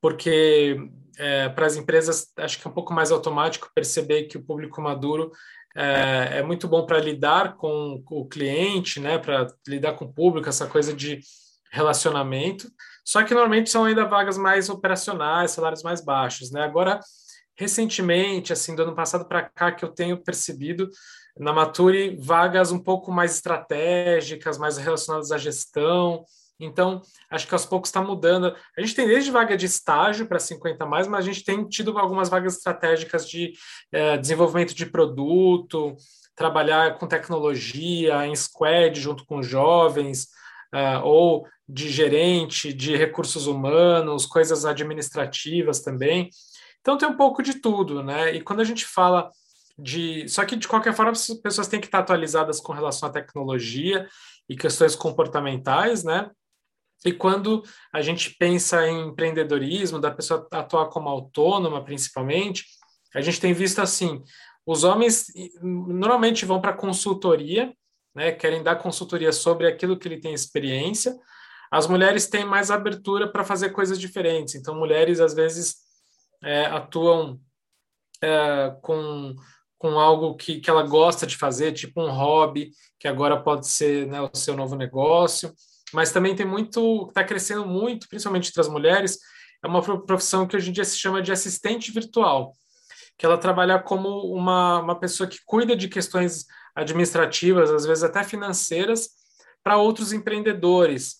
porque 0.00 0.76
é, 1.18 1.48
para 1.48 1.66
as 1.66 1.76
empresas 1.76 2.32
acho 2.36 2.60
que 2.60 2.66
é 2.66 2.70
um 2.70 2.74
pouco 2.74 2.92
mais 2.92 3.10
automático 3.10 3.70
perceber 3.74 4.24
que 4.24 4.36
o 4.36 4.42
público 4.42 4.80
maduro 4.80 5.32
é, 5.76 6.38
é 6.38 6.42
muito 6.42 6.66
bom 6.66 6.84
para 6.84 6.98
lidar 6.98 7.56
com, 7.56 8.02
o 8.10 8.26
cliente, 8.26 9.00
né, 9.00 9.18
para 9.18 9.46
lidar 9.66 9.92
com 9.94 10.04
o 10.04 10.12
público, 10.12 10.48
essa 10.48 10.66
coisa 10.66 10.92
de 10.92 11.20
relacionamento. 11.70 12.68
Só 13.04 13.22
que 13.22 13.34
normalmente 13.34 13.70
são 13.70 13.84
ainda 13.84 14.04
vagas 14.04 14.36
mais 14.36 14.68
operacionais, 14.68 15.52
salários 15.52 15.82
mais 15.82 16.04
baixos, 16.04 16.50
né? 16.50 16.62
Agora, 16.62 17.00
recentemente, 17.56 18.52
assim, 18.52 18.74
do 18.74 18.82
ano 18.82 18.94
passado 18.94 19.26
para 19.26 19.42
cá, 19.42 19.72
que 19.72 19.84
eu 19.84 19.88
tenho 19.88 20.22
percebido 20.22 20.90
na 21.38 21.52
Mature 21.52 22.16
vagas 22.20 22.72
um 22.72 22.78
pouco 22.78 23.12
mais 23.12 23.34
estratégicas, 23.34 24.58
mais 24.58 24.76
relacionadas 24.76 25.30
à 25.30 25.38
gestão, 25.38 26.24
então, 26.60 27.02
acho 27.30 27.46
que 27.46 27.54
aos 27.54 27.64
poucos 27.64 27.88
está 27.88 28.02
mudando. 28.02 28.54
A 28.76 28.80
gente 28.80 28.94
tem 28.94 29.06
desde 29.06 29.30
vaga 29.30 29.56
de 29.56 29.66
estágio 29.66 30.26
para 30.26 30.38
50 30.40 30.84
mais, 30.86 31.06
mas 31.06 31.24
a 31.24 31.32
gente 31.32 31.44
tem 31.44 31.64
tido 31.68 31.96
algumas 31.98 32.28
vagas 32.28 32.56
estratégicas 32.56 33.28
de 33.28 33.52
é, 33.92 34.16
desenvolvimento 34.16 34.74
de 34.74 34.86
produto, 34.86 35.96
trabalhar 36.34 36.98
com 36.98 37.06
tecnologia, 37.06 38.26
em 38.26 38.34
squad 38.34 39.00
junto 39.00 39.24
com 39.24 39.42
jovens, 39.42 40.28
é, 40.72 40.98
ou 40.98 41.46
de 41.68 41.88
gerente, 41.90 42.72
de 42.72 42.96
recursos 42.96 43.46
humanos, 43.46 44.26
coisas 44.26 44.64
administrativas 44.64 45.80
também. 45.80 46.30
Então 46.80 46.96
tem 46.96 47.08
um 47.08 47.16
pouco 47.16 47.42
de 47.42 47.60
tudo, 47.60 48.02
né? 48.02 48.34
E 48.34 48.40
quando 48.40 48.60
a 48.60 48.64
gente 48.64 48.84
fala 48.84 49.30
de. 49.78 50.28
Só 50.28 50.44
que, 50.44 50.56
de 50.56 50.66
qualquer 50.66 50.94
forma, 50.94 51.12
as 51.12 51.28
pessoas 51.42 51.68
têm 51.68 51.80
que 51.80 51.86
estar 51.86 52.00
atualizadas 52.00 52.60
com 52.60 52.72
relação 52.72 53.08
à 53.08 53.12
tecnologia 53.12 54.08
e 54.48 54.56
questões 54.56 54.96
comportamentais, 54.96 56.02
né? 56.02 56.30
E 57.04 57.12
quando 57.12 57.62
a 57.92 58.02
gente 58.02 58.34
pensa 58.38 58.86
em 58.86 59.08
empreendedorismo, 59.08 60.00
da 60.00 60.10
pessoa 60.10 60.46
atuar 60.52 60.86
como 60.86 61.08
autônoma, 61.08 61.84
principalmente, 61.84 62.64
a 63.14 63.20
gente 63.20 63.40
tem 63.40 63.52
visto 63.52 63.80
assim 63.80 64.22
os 64.68 64.84
homens 64.84 65.32
normalmente 65.62 66.44
vão 66.44 66.60
para 66.60 66.74
consultoria, 66.74 67.72
né, 68.14 68.32
querem 68.32 68.62
dar 68.62 68.76
consultoria 68.76 69.32
sobre 69.32 69.66
aquilo 69.66 69.98
que 69.98 70.06
ele 70.06 70.20
tem 70.20 70.34
experiência. 70.34 71.18
As 71.70 71.86
mulheres 71.86 72.26
têm 72.26 72.44
mais 72.44 72.70
abertura 72.70 73.32
para 73.32 73.44
fazer 73.44 73.70
coisas 73.70 73.98
diferentes. 73.98 74.54
Então, 74.54 74.74
mulheres 74.74 75.20
às 75.20 75.32
vezes 75.32 75.76
é, 76.44 76.66
atuam 76.66 77.40
é, 78.22 78.76
com, 78.82 79.34
com 79.78 79.98
algo 79.98 80.36
que, 80.36 80.60
que 80.60 80.68
ela 80.68 80.82
gosta 80.82 81.26
de 81.26 81.38
fazer, 81.38 81.72
tipo 81.72 82.02
um 82.02 82.10
hobby, 82.10 82.70
que 83.00 83.08
agora 83.08 83.42
pode 83.42 83.66
ser 83.66 84.06
né, 84.06 84.20
o 84.20 84.36
seu 84.36 84.54
novo 84.54 84.76
negócio. 84.76 85.50
Mas 85.92 86.12
também 86.12 86.34
tem 86.34 86.46
muito, 86.46 87.06
está 87.08 87.24
crescendo 87.24 87.66
muito, 87.66 88.08
principalmente 88.08 88.48
entre 88.48 88.60
as 88.60 88.68
mulheres, 88.68 89.18
é 89.62 89.66
uma 89.66 89.82
profissão 89.82 90.46
que 90.46 90.56
hoje 90.56 90.70
em 90.70 90.72
dia 90.72 90.84
se 90.84 90.98
chama 90.98 91.22
de 91.22 91.32
assistente 91.32 91.90
virtual, 91.90 92.56
que 93.16 93.26
ela 93.26 93.38
trabalha 93.38 93.78
como 93.78 94.32
uma, 94.32 94.80
uma 94.80 94.98
pessoa 94.98 95.28
que 95.28 95.38
cuida 95.44 95.74
de 95.74 95.88
questões 95.88 96.46
administrativas, 96.74 97.70
às 97.70 97.84
vezes 97.84 98.04
até 98.04 98.22
financeiras, 98.22 99.10
para 99.62 99.76
outros 99.76 100.12
empreendedores, 100.12 101.16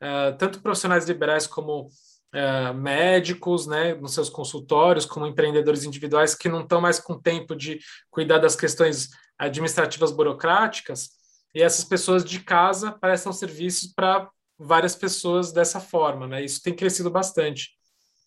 uh, 0.00 0.36
tanto 0.38 0.60
profissionais 0.62 1.06
liberais 1.06 1.46
como 1.46 1.88
uh, 1.88 2.74
médicos, 2.74 3.66
né, 3.66 3.94
nos 3.94 4.14
seus 4.14 4.30
consultórios, 4.30 5.04
como 5.04 5.26
empreendedores 5.26 5.84
individuais 5.84 6.34
que 6.34 6.48
não 6.48 6.60
estão 6.60 6.80
mais 6.80 7.00
com 7.00 7.18
tempo 7.18 7.56
de 7.56 7.80
cuidar 8.10 8.38
das 8.38 8.54
questões 8.54 9.08
administrativas 9.36 10.12
burocráticas, 10.12 11.10
e 11.54 11.62
essas 11.62 11.84
pessoas 11.84 12.24
de 12.24 12.40
casa 12.40 12.92
prestam 12.92 13.32
serviços 13.32 13.92
para 13.92 14.30
várias 14.58 14.94
pessoas 14.94 15.52
dessa 15.52 15.80
forma, 15.80 16.26
né? 16.26 16.44
Isso 16.44 16.62
tem 16.62 16.74
crescido 16.74 17.10
bastante. 17.10 17.70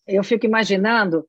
Eu 0.08 0.24
fico 0.24 0.46
imaginando, 0.46 1.28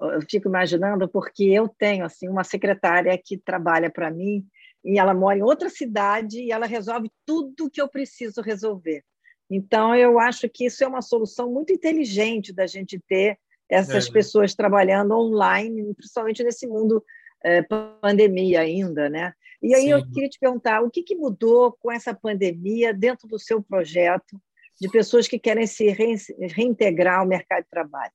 eu 0.00 0.20
fico 0.28 0.48
imaginando 0.48 1.08
porque 1.08 1.44
eu 1.44 1.68
tenho 1.68 2.04
assim 2.04 2.28
uma 2.28 2.42
secretária 2.42 3.16
que 3.22 3.38
trabalha 3.38 3.90
para 3.90 4.10
mim 4.10 4.44
e 4.84 4.98
ela 4.98 5.14
mora 5.14 5.38
em 5.38 5.42
outra 5.42 5.68
cidade 5.68 6.40
e 6.40 6.50
ela 6.50 6.66
resolve 6.66 7.10
tudo 7.24 7.70
que 7.70 7.80
eu 7.80 7.88
preciso 7.88 8.40
resolver. 8.40 9.04
Então 9.50 9.94
eu 9.94 10.18
acho 10.18 10.48
que 10.48 10.66
isso 10.66 10.82
é 10.82 10.86
uma 10.86 11.02
solução 11.02 11.52
muito 11.52 11.72
inteligente 11.72 12.52
da 12.52 12.66
gente 12.66 12.98
ter 13.06 13.38
essas 13.68 14.08
é. 14.08 14.12
pessoas 14.12 14.54
trabalhando 14.54 15.12
online, 15.12 15.94
principalmente 15.94 16.42
nesse 16.42 16.66
mundo 16.66 17.04
é, 17.44 17.62
pandemia 17.62 18.60
ainda, 18.60 19.08
né? 19.08 19.32
E 19.62 19.74
aí 19.74 19.84
Sim. 19.84 19.90
eu 19.90 20.06
queria 20.10 20.28
te 20.28 20.38
perguntar, 20.38 20.82
o 20.82 20.90
que, 20.90 21.02
que 21.02 21.14
mudou 21.14 21.72
com 21.80 21.90
essa 21.90 22.14
pandemia 22.14 22.92
dentro 22.92 23.26
do 23.26 23.38
seu 23.38 23.62
projeto 23.62 24.40
de 24.80 24.88
pessoas 24.88 25.26
que 25.26 25.38
querem 25.38 25.66
se 25.66 25.86
reintegrar 25.88 27.20
ao 27.20 27.26
mercado 27.26 27.62
de 27.62 27.70
trabalho? 27.70 28.12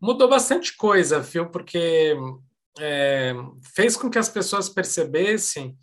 Mudou 0.00 0.28
bastante 0.28 0.76
coisa, 0.76 1.20
viu? 1.20 1.48
Porque 1.48 2.14
é, 2.78 3.32
fez 3.74 3.96
com 3.96 4.10
que 4.10 4.18
as 4.18 4.28
pessoas 4.28 4.68
percebessem 4.68 5.76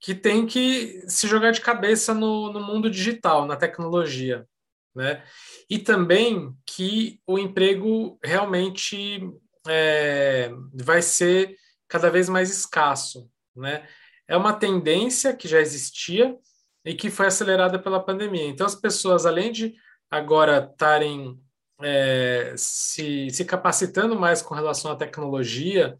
que 0.00 0.14
tem 0.14 0.46
que 0.46 1.04
se 1.06 1.28
jogar 1.28 1.50
de 1.50 1.60
cabeça 1.60 2.14
no, 2.14 2.50
no 2.52 2.60
mundo 2.60 2.90
digital, 2.90 3.46
na 3.46 3.54
tecnologia, 3.54 4.46
né? 4.94 5.22
E 5.68 5.78
também 5.78 6.52
que 6.66 7.20
o 7.26 7.38
emprego 7.38 8.18
realmente 8.24 9.20
é, 9.68 10.50
vai 10.74 11.02
ser 11.02 11.54
cada 11.86 12.10
vez 12.10 12.28
mais 12.28 12.50
escasso, 12.50 13.30
né? 13.60 13.86
É 14.26 14.36
uma 14.36 14.52
tendência 14.52 15.34
que 15.34 15.46
já 15.46 15.60
existia 15.60 16.36
e 16.84 16.94
que 16.94 17.10
foi 17.10 17.26
acelerada 17.26 17.78
pela 17.78 18.02
pandemia. 18.02 18.46
Então, 18.46 18.66
as 18.66 18.74
pessoas, 18.74 19.26
além 19.26 19.52
de 19.52 19.74
agora 20.10 20.68
estarem 20.70 21.38
é, 21.82 22.54
se, 22.56 23.28
se 23.30 23.44
capacitando 23.44 24.18
mais 24.18 24.42
com 24.42 24.54
relação 24.54 24.90
à 24.90 24.96
tecnologia, 24.96 25.96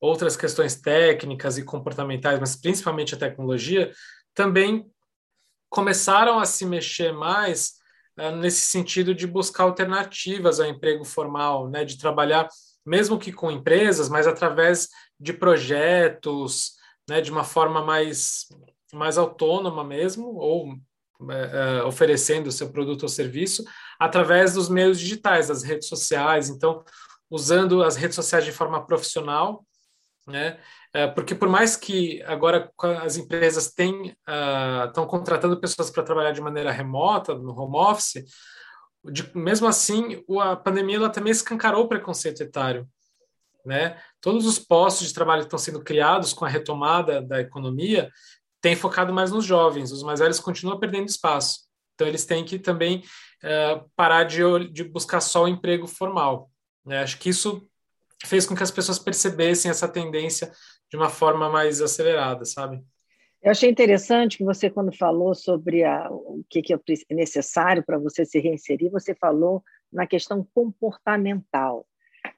outras 0.00 0.36
questões 0.36 0.76
técnicas 0.76 1.58
e 1.58 1.64
comportamentais, 1.64 2.40
mas 2.40 2.56
principalmente 2.56 3.14
a 3.14 3.18
tecnologia, 3.18 3.92
também 4.34 4.86
começaram 5.68 6.38
a 6.38 6.46
se 6.46 6.64
mexer 6.64 7.12
mais 7.12 7.74
é, 8.16 8.30
nesse 8.32 8.66
sentido 8.66 9.14
de 9.14 9.26
buscar 9.26 9.64
alternativas 9.64 10.58
ao 10.58 10.66
emprego 10.66 11.04
formal, 11.04 11.68
né, 11.68 11.84
de 11.84 11.98
trabalhar 11.98 12.48
mesmo 12.84 13.18
que 13.18 13.32
com 13.32 13.50
empresas, 13.50 14.08
mas 14.08 14.26
através 14.26 14.88
de 15.18 15.32
projetos, 15.32 16.72
né, 17.10 17.20
de 17.20 17.32
uma 17.32 17.42
forma 17.42 17.82
mais, 17.84 18.46
mais 18.92 19.18
autônoma 19.18 19.82
mesmo, 19.82 20.28
ou 20.36 20.76
é, 21.28 21.80
é, 21.80 21.82
oferecendo 21.82 22.46
o 22.46 22.52
seu 22.52 22.70
produto 22.70 23.02
ou 23.02 23.08
serviço, 23.08 23.64
através 23.98 24.54
dos 24.54 24.68
meios 24.68 24.98
digitais, 24.98 25.48
das 25.48 25.64
redes 25.64 25.88
sociais. 25.88 26.48
Então, 26.48 26.84
usando 27.28 27.82
as 27.82 27.96
redes 27.96 28.14
sociais 28.14 28.44
de 28.44 28.52
forma 28.52 28.86
profissional, 28.86 29.66
né? 30.24 30.60
É, 30.94 31.08
porque 31.08 31.34
por 31.34 31.48
mais 31.48 31.76
que 31.76 32.22
agora 32.22 32.70
as 33.02 33.16
empresas 33.16 33.72
têm, 33.72 34.14
estão 34.86 35.04
uh, 35.04 35.06
contratando 35.06 35.60
pessoas 35.60 35.90
para 35.90 36.02
trabalhar 36.02 36.32
de 36.32 36.40
maneira 36.40 36.70
remota, 36.70 37.34
no 37.34 37.52
home 37.58 37.76
office, 37.76 38.24
de, 39.04 39.36
mesmo 39.36 39.66
assim, 39.66 40.22
a 40.40 40.54
pandemia 40.54 40.96
ela 40.96 41.10
também 41.10 41.32
escancarou 41.32 41.84
o 41.84 41.88
preconceito 41.88 42.42
etário. 42.42 42.88
Né? 43.64 44.00
Todos 44.20 44.46
os 44.46 44.58
postos 44.58 45.08
de 45.08 45.14
trabalho 45.14 45.42
que 45.42 45.46
estão 45.46 45.58
sendo 45.58 45.82
criados 45.82 46.32
com 46.32 46.44
a 46.44 46.48
retomada 46.48 47.20
da 47.20 47.40
economia 47.40 48.10
têm 48.60 48.76
focado 48.76 49.12
mais 49.12 49.30
nos 49.30 49.44
jovens, 49.44 49.90
os 49.90 50.02
mais 50.02 50.20
velhos 50.20 50.40
continuam 50.40 50.78
perdendo 50.78 51.08
espaço. 51.08 51.60
Então, 51.94 52.06
eles 52.06 52.24
têm 52.24 52.44
que 52.44 52.58
também 52.58 53.02
uh, 53.44 53.90
parar 53.94 54.24
de, 54.24 54.42
de, 54.70 54.84
buscar 54.84 55.20
só 55.20 55.44
o 55.44 55.48
emprego 55.48 55.86
formal. 55.86 56.50
Né? 56.84 57.02
Acho 57.02 57.18
que 57.18 57.28
isso 57.28 57.66
fez 58.24 58.46
com 58.46 58.54
que 58.54 58.62
as 58.62 58.70
pessoas 58.70 58.98
percebessem 58.98 59.70
essa 59.70 59.88
tendência 59.88 60.50
de 60.90 60.96
uma 60.96 61.08
forma 61.08 61.48
mais 61.48 61.80
acelerada, 61.80 62.44
sabe? 62.44 62.82
Eu 63.42 63.50
achei 63.50 63.70
interessante 63.70 64.36
que 64.36 64.44
você, 64.44 64.68
quando 64.68 64.94
falou 64.94 65.34
sobre 65.34 65.82
a, 65.82 66.08
o 66.10 66.44
que, 66.48 66.60
que 66.60 66.74
é 66.74 66.78
necessário 67.10 67.82
para 67.82 67.98
você 67.98 68.24
se 68.24 68.38
reinserir, 68.38 68.90
você 68.90 69.14
falou 69.14 69.62
na 69.90 70.06
questão 70.06 70.46
comportamental. 70.54 71.86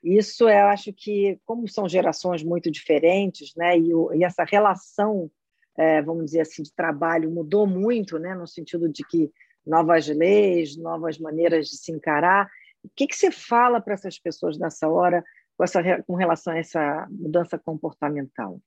Isso 0.03 0.49
eu 0.49 0.67
acho 0.67 0.93
que, 0.93 1.39
como 1.45 1.69
são 1.69 1.89
gerações 1.89 2.43
muito 2.43 2.71
diferentes, 2.71 3.55
né, 3.55 3.79
e, 3.79 3.95
o, 3.95 4.13
e 4.13 4.25
essa 4.25 4.45
relação, 4.45 5.31
é, 5.77 6.03
vamos 6.03 6.27
dizer 6.27 6.41
assim, 6.41 6.63
de 6.63 6.73
trabalho 6.75 7.31
mudou 7.31 7.67
muito, 7.67 8.19
né, 8.19 8.35
no 8.35 8.47
sentido 8.47 8.89
de 8.89 9.05
que 9.05 9.31
novas 9.65 10.09
leis, 10.09 10.77
novas 10.77 11.19
maneiras 11.19 11.69
de 11.69 11.77
se 11.77 11.93
encarar. 11.93 12.51
O 12.83 12.91
que, 12.97 13.07
que 13.07 13.15
você 13.15 13.31
fala 13.31 13.81
para 13.81 13.95
essas 13.95 14.19
pessoas 14.19 14.59
nessa 14.59 14.89
hora 14.89 15.25
com, 15.57 15.63
essa, 15.63 16.03
com 16.03 16.15
relação 16.17 16.53
a 16.53 16.59
essa 16.59 17.07
mudança 17.11 17.57
comportamental? 17.59 18.61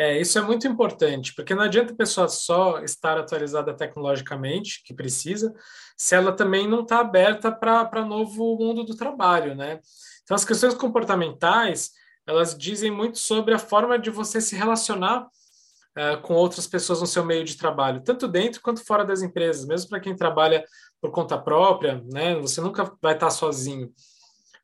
É, 0.00 0.16
isso 0.20 0.38
é 0.38 0.42
muito 0.42 0.64
importante, 0.68 1.34
porque 1.34 1.56
não 1.56 1.64
adianta 1.64 1.92
a 1.92 1.96
pessoa 1.96 2.28
só 2.28 2.78
estar 2.78 3.18
atualizada 3.18 3.74
tecnologicamente, 3.74 4.80
que 4.84 4.94
precisa, 4.94 5.52
se 5.96 6.14
ela 6.14 6.30
também 6.30 6.68
não 6.68 6.82
está 6.82 7.00
aberta 7.00 7.50
para 7.50 8.04
novo 8.04 8.56
mundo 8.56 8.84
do 8.84 8.94
trabalho, 8.94 9.56
né? 9.56 9.80
Então, 10.22 10.36
as 10.36 10.44
questões 10.44 10.74
comportamentais, 10.74 11.90
elas 12.24 12.56
dizem 12.56 12.92
muito 12.92 13.18
sobre 13.18 13.52
a 13.54 13.58
forma 13.58 13.98
de 13.98 14.08
você 14.08 14.40
se 14.40 14.54
relacionar 14.54 15.24
uh, 15.24 16.22
com 16.22 16.34
outras 16.34 16.68
pessoas 16.68 17.00
no 17.00 17.06
seu 17.06 17.24
meio 17.24 17.42
de 17.42 17.56
trabalho, 17.56 18.00
tanto 18.04 18.28
dentro 18.28 18.60
quanto 18.60 18.84
fora 18.84 19.04
das 19.04 19.20
empresas, 19.20 19.66
mesmo 19.66 19.88
para 19.88 19.98
quem 19.98 20.14
trabalha 20.14 20.64
por 21.00 21.10
conta 21.10 21.36
própria, 21.36 22.00
né? 22.12 22.36
Você 22.36 22.60
nunca 22.60 22.92
vai 23.02 23.14
estar 23.14 23.30
sozinho. 23.30 23.92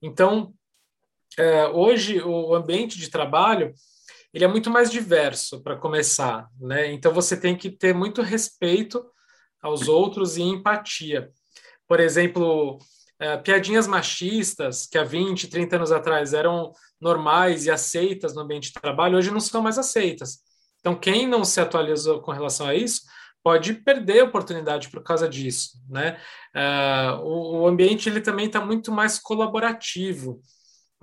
Então, 0.00 0.54
uh, 1.40 1.76
hoje, 1.76 2.22
o 2.22 2.54
ambiente 2.54 2.96
de 2.96 3.10
trabalho 3.10 3.74
ele 4.34 4.44
é 4.44 4.48
muito 4.48 4.68
mais 4.68 4.90
diverso 4.90 5.62
para 5.62 5.76
começar, 5.76 6.50
né? 6.60 6.92
Então 6.92 7.12
você 7.12 7.36
tem 7.36 7.56
que 7.56 7.70
ter 7.70 7.94
muito 7.94 8.20
respeito 8.20 9.04
aos 9.62 9.86
outros 9.86 10.36
e 10.36 10.42
empatia. 10.42 11.30
Por 11.86 12.00
exemplo, 12.00 12.78
é, 13.20 13.36
piadinhas 13.36 13.86
machistas 13.86 14.86
que 14.86 14.98
há 14.98 15.04
20, 15.04 15.46
30 15.48 15.76
anos 15.76 15.92
atrás 15.92 16.34
eram 16.34 16.72
normais 17.00 17.64
e 17.64 17.70
aceitas 17.70 18.34
no 18.34 18.42
ambiente 18.42 18.72
de 18.72 18.80
trabalho, 18.80 19.16
hoje 19.16 19.30
não 19.30 19.38
são 19.38 19.62
mais 19.62 19.78
aceitas. 19.78 20.40
Então, 20.80 20.96
quem 20.96 21.28
não 21.28 21.44
se 21.44 21.60
atualizou 21.60 22.20
com 22.20 22.32
relação 22.32 22.66
a 22.66 22.74
isso 22.74 23.02
pode 23.42 23.74
perder 23.74 24.20
a 24.20 24.24
oportunidade 24.24 24.88
por 24.88 25.02
causa 25.02 25.28
disso, 25.28 25.78
né? 25.88 26.18
Uh, 26.56 27.22
o, 27.22 27.60
o 27.60 27.66
ambiente 27.68 28.08
ele 28.08 28.20
também 28.20 28.46
está 28.46 28.60
muito 28.60 28.90
mais 28.90 29.18
colaborativo. 29.18 30.40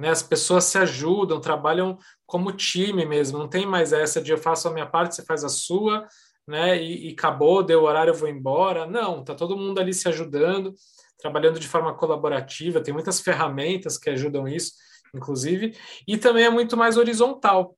Né? 0.02 0.10
As 0.10 0.24
pessoas 0.24 0.64
se 0.64 0.80
ajudam, 0.80 1.40
trabalham 1.40 1.96
como 2.26 2.52
time 2.52 3.06
mesmo, 3.06 3.38
não 3.38 3.48
tem 3.48 3.68
mais 3.68 3.94
essa 3.94 4.20
de 4.20 4.32
eu 4.32 4.38
faço 4.38 4.68
a 4.68 4.72
minha 4.72 4.88
parte, 4.88 5.14
você 5.14 5.24
faz 5.24 5.44
a 5.44 5.50
sua, 5.50 6.08
né? 6.48 6.82
E, 6.82 7.10
e 7.10 7.14
acabou, 7.14 7.62
deu 7.62 7.84
horário, 7.84 8.10
eu 8.10 8.18
vou 8.18 8.28
embora. 8.28 8.88
Não, 8.88 9.24
tá 9.24 9.36
todo 9.36 9.56
mundo 9.56 9.80
ali 9.80 9.94
se 9.94 10.10
ajudando, 10.10 10.74
trabalhando 11.20 11.60
de 11.60 11.68
forma 11.68 11.94
colaborativa, 11.94 12.82
tem 12.82 12.92
muitas 12.92 13.20
ferramentas 13.20 13.96
que 13.96 14.10
ajudam 14.10 14.48
isso, 14.48 14.74
inclusive, 15.14 15.78
e 16.08 16.18
também 16.18 16.46
é 16.46 16.50
muito 16.50 16.76
mais 16.76 16.98
horizontal. 16.98 17.78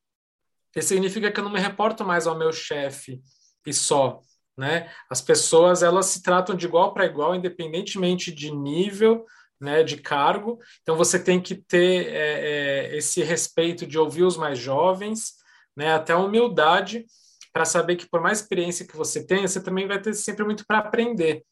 Isso 0.74 0.88
significa 0.88 1.30
que 1.30 1.42
eu 1.42 1.44
não 1.44 1.52
me 1.52 1.60
reporto 1.60 2.06
mais 2.06 2.26
ao 2.26 2.38
meu 2.38 2.54
chefe 2.54 3.22
e 3.68 3.74
só, 3.74 4.22
né? 4.58 4.90
As 5.10 5.20
pessoas 5.20 5.84
elas 5.84 6.06
se 6.06 6.24
tratam 6.24 6.56
de 6.56 6.68
igual 6.68 6.94
para 6.94 7.06
igual, 7.06 7.36
independentemente 7.36 8.32
de 8.32 8.50
nível, 8.50 9.26
né, 9.64 9.82
de 9.82 9.98
cargo. 9.98 10.60
Então 10.82 10.98
você 10.98 11.18
tem 11.18 11.42
que 11.42 11.56
ter 11.56 12.08
é, 12.08 12.92
é, 12.92 12.98
esse 12.98 13.24
respeito 13.24 13.88
de 13.88 13.98
ouvir 13.98 14.24
os 14.24 14.36
mais 14.36 14.60
jovens, 14.60 15.36
né, 15.76 15.94
até 15.94 16.14
humildade 16.14 17.06
para 17.54 17.64
saber 17.66 17.96
que 17.96 18.10
por 18.10 18.20
mais 18.20 18.42
experiência 18.42 18.86
que 18.86 18.98
você 18.98 19.26
tenha, 19.26 19.48
você 19.48 19.64
também 19.64 19.88
vai 19.88 20.02
ter 20.02 20.14
sempre 20.14 20.44
muito 20.44 20.66
para 20.66 20.80
aprender. 20.80 21.46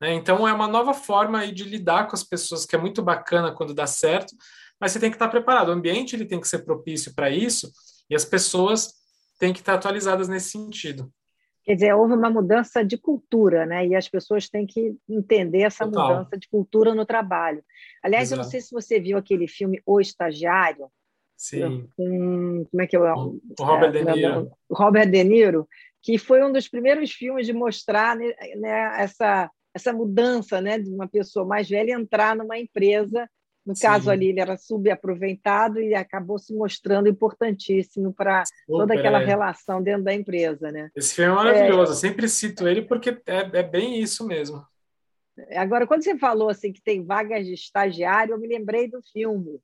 Né? 0.00 0.14
Então 0.14 0.48
é 0.48 0.52
uma 0.52 0.66
nova 0.66 0.94
forma 0.94 1.46
de 1.52 1.64
lidar 1.64 2.06
com 2.06 2.16
as 2.16 2.24
pessoas 2.24 2.64
que 2.64 2.74
é 2.74 2.78
muito 2.78 3.02
bacana 3.02 3.52
quando 3.52 3.74
dá 3.74 3.86
certo, 3.86 4.34
mas 4.80 4.92
você 4.92 5.00
tem 5.00 5.10
que 5.10 5.16
estar 5.16 5.28
preparado. 5.28 5.68
O 5.68 5.72
ambiente 5.72 6.16
ele 6.16 6.24
tem 6.24 6.40
que 6.40 6.48
ser 6.48 6.60
propício 6.60 7.14
para 7.14 7.28
isso 7.28 7.70
e 8.08 8.14
as 8.14 8.24
pessoas 8.24 8.94
têm 9.38 9.52
que 9.52 9.60
estar 9.60 9.74
atualizadas 9.74 10.28
nesse 10.28 10.50
sentido. 10.50 11.12
Quer 11.70 11.76
dizer, 11.76 11.94
houve 11.94 12.14
uma 12.14 12.28
mudança 12.28 12.84
de 12.84 12.98
cultura, 12.98 13.64
né? 13.64 13.86
E 13.86 13.94
as 13.94 14.08
pessoas 14.08 14.48
têm 14.48 14.66
que 14.66 14.96
entender 15.08 15.60
essa 15.60 15.84
Total. 15.84 16.08
mudança 16.08 16.36
de 16.36 16.48
cultura 16.48 16.96
no 16.96 17.06
trabalho. 17.06 17.62
Aliás, 18.02 18.24
Exato. 18.24 18.40
eu 18.40 18.44
não 18.44 18.50
sei 18.50 18.60
se 18.60 18.72
você 18.72 18.98
viu 18.98 19.16
aquele 19.16 19.46
filme 19.46 19.80
O 19.86 20.00
Estagiário. 20.00 20.88
Sim. 21.36 21.88
Com, 21.96 22.66
como 22.68 22.82
é 22.82 22.88
que 22.88 22.96
é? 22.96 22.98
O, 22.98 23.40
o 23.56 23.62
Robert 23.62 23.94
é, 23.94 24.02
De 24.02 24.12
Niro. 24.12 24.50
Robert 24.68 25.08
De 25.08 25.22
Niro, 25.22 25.68
que 26.02 26.18
foi 26.18 26.42
um 26.42 26.50
dos 26.50 26.66
primeiros 26.66 27.12
filmes 27.12 27.46
de 27.46 27.52
mostrar 27.52 28.16
né, 28.16 28.34
essa, 28.98 29.48
essa 29.72 29.92
mudança 29.92 30.60
né, 30.60 30.76
de 30.76 30.90
uma 30.90 31.06
pessoa 31.06 31.46
mais 31.46 31.68
velha 31.68 31.92
entrar 31.92 32.34
numa 32.34 32.58
empresa 32.58 33.30
no 33.64 33.76
Sim. 33.76 33.82
caso 33.82 34.10
ali, 34.10 34.28
ele 34.28 34.40
era 34.40 34.56
subaproveitado 34.56 35.80
e 35.80 35.94
acabou 35.94 36.38
se 36.38 36.54
mostrando 36.54 37.08
importantíssimo 37.08 38.12
para 38.12 38.42
toda 38.66 38.94
aquela 38.94 39.20
é. 39.20 39.24
relação 39.24 39.82
dentro 39.82 40.04
da 40.04 40.14
empresa, 40.14 40.72
né? 40.72 40.90
Esse 40.96 41.14
filme 41.14 41.30
é 41.30 41.34
maravilhoso, 41.34 41.92
é... 41.92 41.94
eu 41.94 41.98
sempre 41.98 42.28
cito 42.28 42.66
ele 42.66 42.82
porque 42.82 43.10
é, 43.26 43.58
é 43.58 43.62
bem 43.62 44.00
isso 44.00 44.26
mesmo. 44.26 44.64
Agora, 45.52 45.86
quando 45.86 46.02
você 46.02 46.18
falou 46.18 46.48
assim 46.48 46.72
que 46.72 46.82
tem 46.82 47.04
vagas 47.04 47.46
de 47.46 47.54
estagiário, 47.54 48.34
eu 48.34 48.38
me 48.38 48.48
lembrei 48.48 48.88
do 48.88 49.00
filme. 49.12 49.60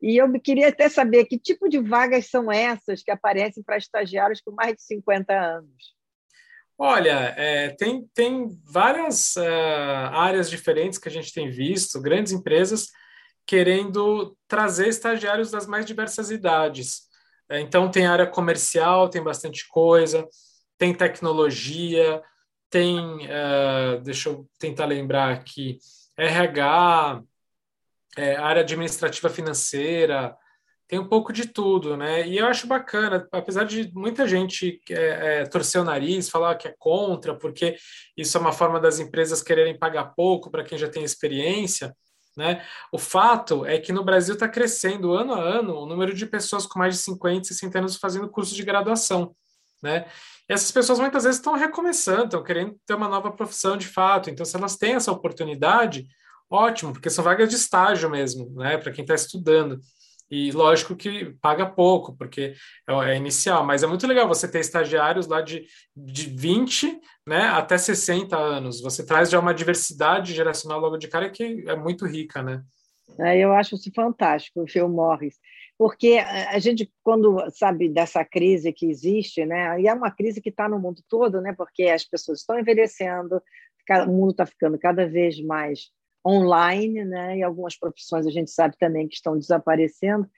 E 0.00 0.16
eu 0.16 0.32
queria 0.40 0.68
até 0.68 0.88
saber 0.88 1.26
que 1.26 1.38
tipo 1.38 1.68
de 1.68 1.78
vagas 1.78 2.28
são 2.28 2.50
essas 2.50 3.02
que 3.02 3.10
aparecem 3.10 3.62
para 3.62 3.76
estagiários 3.76 4.40
com 4.40 4.50
mais 4.50 4.74
de 4.74 4.82
50 4.82 5.32
anos. 5.32 5.94
Olha, 6.76 7.34
é, 7.36 7.68
tem, 7.70 8.08
tem 8.12 8.48
várias 8.64 9.36
uh, 9.36 10.10
áreas 10.12 10.50
diferentes 10.50 10.98
que 10.98 11.08
a 11.08 11.12
gente 11.12 11.32
tem 11.32 11.48
visto, 11.48 12.00
grandes 12.00 12.32
empresas 12.32 12.88
querendo 13.52 14.34
trazer 14.48 14.88
estagiários 14.88 15.50
das 15.50 15.66
mais 15.66 15.84
diversas 15.84 16.30
idades. 16.30 17.02
É, 17.50 17.60
então, 17.60 17.90
tem 17.90 18.06
área 18.06 18.26
comercial, 18.26 19.10
tem 19.10 19.22
bastante 19.22 19.68
coisa, 19.68 20.26
tem 20.78 20.94
tecnologia, 20.94 22.22
tem, 22.70 22.98
uh, 22.98 24.00
deixa 24.02 24.30
eu 24.30 24.48
tentar 24.58 24.86
lembrar 24.86 25.32
aqui, 25.32 25.78
RH, 26.16 27.22
é, 28.16 28.36
área 28.36 28.62
administrativa 28.62 29.28
financeira, 29.28 30.34
tem 30.88 30.98
um 30.98 31.06
pouco 31.06 31.30
de 31.30 31.46
tudo, 31.46 31.94
né? 31.94 32.26
E 32.26 32.38
eu 32.38 32.46
acho 32.46 32.66
bacana, 32.66 33.28
apesar 33.30 33.64
de 33.64 33.92
muita 33.92 34.26
gente 34.26 34.80
é, 34.88 35.40
é, 35.42 35.44
torcer 35.44 35.78
o 35.78 35.84
nariz, 35.84 36.30
falar 36.30 36.54
que 36.54 36.68
é 36.68 36.74
contra, 36.78 37.36
porque 37.36 37.76
isso 38.16 38.38
é 38.38 38.40
uma 38.40 38.52
forma 38.52 38.80
das 38.80 38.98
empresas 38.98 39.42
quererem 39.42 39.78
pagar 39.78 40.14
pouco 40.14 40.50
para 40.50 40.64
quem 40.64 40.78
já 40.78 40.88
tem 40.88 41.04
experiência, 41.04 41.94
né? 42.36 42.64
O 42.90 42.98
fato 42.98 43.64
é 43.66 43.78
que 43.78 43.92
no 43.92 44.04
Brasil 44.04 44.34
está 44.34 44.48
crescendo 44.48 45.12
ano 45.12 45.34
a 45.34 45.40
ano 45.40 45.74
o 45.74 45.86
número 45.86 46.14
de 46.14 46.26
pessoas 46.26 46.66
com 46.66 46.78
mais 46.78 46.96
de 46.96 47.02
50, 47.02 47.44
60 47.48 47.78
anos 47.78 47.96
fazendo 47.96 48.28
curso 48.28 48.54
de 48.54 48.62
graduação. 48.62 49.34
Né? 49.82 50.06
E 50.48 50.52
essas 50.52 50.70
pessoas 50.70 50.98
muitas 50.98 51.24
vezes 51.24 51.38
estão 51.38 51.54
recomeçando, 51.54 52.24
estão 52.24 52.42
querendo 52.42 52.76
ter 52.86 52.94
uma 52.94 53.08
nova 53.08 53.30
profissão 53.32 53.76
de 53.76 53.88
fato. 53.88 54.30
Então, 54.30 54.46
se 54.46 54.56
elas 54.56 54.76
têm 54.76 54.94
essa 54.94 55.12
oportunidade, 55.12 56.06
ótimo, 56.48 56.92
porque 56.92 57.10
são 57.10 57.24
vagas 57.24 57.48
de 57.48 57.56
estágio 57.56 58.08
mesmo, 58.08 58.50
né? 58.54 58.78
para 58.78 58.92
quem 58.92 59.02
está 59.02 59.14
estudando. 59.14 59.80
E 60.34 60.50
lógico 60.50 60.96
que 60.96 61.26
paga 61.42 61.66
pouco, 61.66 62.16
porque 62.16 62.54
é, 62.88 63.10
é, 63.10 63.16
inicial, 63.18 63.66
mas 63.66 63.82
é 63.82 63.86
muito 63.86 64.06
legal 64.06 64.26
você 64.26 64.50
ter 64.50 64.60
estagiários 64.60 65.26
lá 65.26 65.42
de, 65.42 65.66
de 65.94 66.30
20 66.30 66.98
né, 67.26 67.48
até 67.48 67.76
60 67.76 68.34
anos. 68.34 68.80
Você 68.80 69.04
traz 69.04 69.28
já 69.28 69.38
uma 69.38 69.52
diversidade 69.52 70.32
geracional 70.32 70.80
logo 70.80 70.96
de 70.96 71.06
cara 71.06 71.28
que 71.28 71.62
é 71.68 71.76
muito 71.76 72.06
rica, 72.06 72.42
né? 72.42 72.62
É, 73.18 73.38
eu 73.38 73.52
acho 73.52 73.74
isso 73.74 73.92
fantástico, 73.94 74.62
o 74.62 74.66
Phil 74.66 74.88
Morris, 74.88 75.38
porque 75.76 76.16
a 76.16 76.58
gente, 76.58 76.90
quando 77.02 77.36
sabe 77.50 77.90
dessa 77.90 78.24
crise 78.24 78.72
que 78.72 78.86
existe, 78.86 79.44
né, 79.44 79.78
e 79.82 79.86
é 79.86 79.92
uma 79.92 80.10
crise 80.10 80.40
que 80.40 80.48
está 80.48 80.66
no 80.66 80.78
mundo 80.78 81.02
todo, 81.10 81.42
né, 81.42 81.52
porque 81.52 81.82
as 81.82 82.04
pessoas 82.04 82.38
estão 82.38 82.58
envelhecendo, 82.58 83.42
o 84.06 84.10
mundo 84.10 84.30
está 84.30 84.46
ficando 84.46 84.78
cada 84.78 85.06
vez 85.06 85.38
mais 85.44 85.90
online, 86.26 87.04
né? 87.04 87.38
E 87.38 87.42
algumas 87.42 87.76
profissões 87.76 88.26
a 88.26 88.30
gente 88.30 88.50
sabe 88.50 88.76
também 88.78 89.08
que 89.08 89.14
estão 89.14 89.38
desaparecendo. 89.38 90.28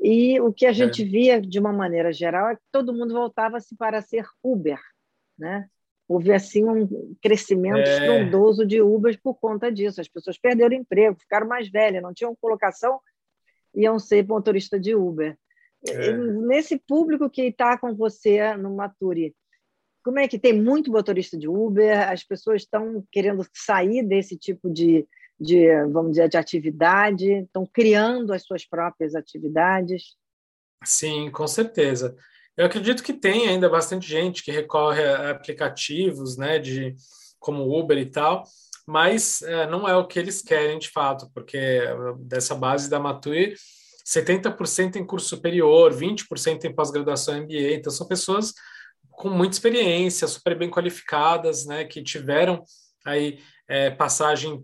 E 0.00 0.40
o 0.40 0.52
que 0.52 0.66
a 0.66 0.70
é. 0.70 0.74
gente 0.74 1.02
é. 1.02 1.04
via 1.04 1.40
de 1.40 1.58
uma 1.58 1.72
maneira 1.72 2.12
geral 2.12 2.48
é 2.48 2.56
que 2.56 2.62
todo 2.72 2.92
mundo 2.92 3.14
voltava-se 3.14 3.76
para 3.76 4.00
ser 4.02 4.26
Uber, 4.42 4.80
né? 5.38 5.68
Houve 6.06 6.32
assim 6.32 6.64
um 6.64 7.14
crescimento 7.22 7.78
é. 7.78 7.98
estrondoso 7.98 8.66
de 8.66 8.82
Uber 8.82 9.18
por 9.22 9.34
conta 9.36 9.72
disso. 9.72 10.00
As 10.00 10.08
pessoas 10.08 10.38
perderam 10.38 10.76
emprego, 10.76 11.18
ficaram 11.18 11.48
mais 11.48 11.70
velhas, 11.70 12.02
não 12.02 12.12
tinham 12.12 12.36
colocação, 12.36 13.00
iam 13.74 13.98
ser 13.98 14.26
motorista 14.26 14.78
de 14.78 14.94
Uber. 14.94 15.36
É. 15.86 16.12
Nesse 16.12 16.78
público 16.78 17.28
que 17.30 17.42
está 17.42 17.78
com 17.78 17.94
você 17.94 18.54
no 18.56 18.74
Maturi, 18.74 19.34
como 20.02 20.18
é 20.18 20.28
que 20.28 20.38
tem 20.38 20.52
muito 20.52 20.92
motorista 20.92 21.38
de 21.38 21.48
Uber? 21.48 22.10
As 22.10 22.22
pessoas 22.22 22.62
estão 22.62 23.02
querendo 23.10 23.46
sair 23.54 24.02
desse 24.02 24.36
tipo 24.36 24.70
de, 24.70 25.06
de, 25.38 25.66
vamos 25.86 26.12
dizer, 26.12 26.28
de 26.28 26.36
atividade, 26.36 27.30
estão 27.30 27.66
criando 27.66 28.32
as 28.32 28.42
suas 28.44 28.64
próprias 28.64 29.14
atividades? 29.14 30.16
Sim, 30.84 31.30
com 31.30 31.46
certeza. 31.46 32.16
Eu 32.56 32.66
acredito 32.66 33.02
que 33.02 33.12
tem 33.12 33.48
ainda 33.48 33.68
bastante 33.68 34.08
gente 34.08 34.42
que 34.42 34.52
recorre 34.52 35.04
a 35.04 35.30
aplicativos, 35.30 36.36
né, 36.36 36.58
de 36.58 36.94
como 37.38 37.78
Uber 37.78 37.98
e 37.98 38.06
tal, 38.06 38.44
mas 38.86 39.42
é, 39.42 39.66
não 39.66 39.88
é 39.88 39.96
o 39.96 40.06
que 40.06 40.18
eles 40.18 40.40
querem 40.40 40.78
de 40.78 40.88
fato, 40.88 41.30
porque 41.34 41.80
dessa 42.20 42.54
base 42.54 42.88
da 42.88 43.00
Matui, 43.00 43.54
70% 44.06 44.96
em 44.96 45.06
curso 45.06 45.28
superior, 45.28 45.92
20% 45.92 46.64
em 46.64 46.74
pós-graduação 46.74 47.40
MBA, 47.40 47.74
então 47.74 47.90
são 47.90 48.06
pessoas 48.06 48.52
com 49.10 49.30
muita 49.30 49.54
experiência, 49.54 50.28
super 50.28 50.56
bem 50.56 50.70
qualificadas, 50.70 51.66
né, 51.66 51.84
que 51.84 52.02
tiveram 52.02 52.62
aí 53.04 53.40
é, 53.66 53.90
passagem 53.90 54.62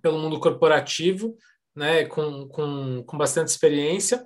pelo 0.00 0.18
mundo 0.18 0.40
corporativo, 0.40 1.36
né, 1.78 2.04
com, 2.06 2.48
com, 2.48 3.04
com 3.04 3.16
bastante 3.16 3.48
experiência, 3.48 4.18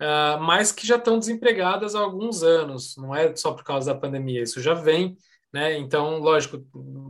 uh, 0.00 0.40
mas 0.40 0.70
que 0.70 0.86
já 0.86 0.96
estão 0.96 1.18
desempregadas 1.18 1.94
há 1.94 2.00
alguns 2.00 2.42
anos, 2.42 2.96
não 2.96 3.14
é 3.14 3.34
só 3.34 3.52
por 3.52 3.64
causa 3.64 3.92
da 3.92 3.98
pandemia, 3.98 4.42
isso 4.42 4.60
já 4.60 4.74
vem, 4.74 5.16
né, 5.52 5.76
então, 5.78 6.18
lógico, 6.18 6.64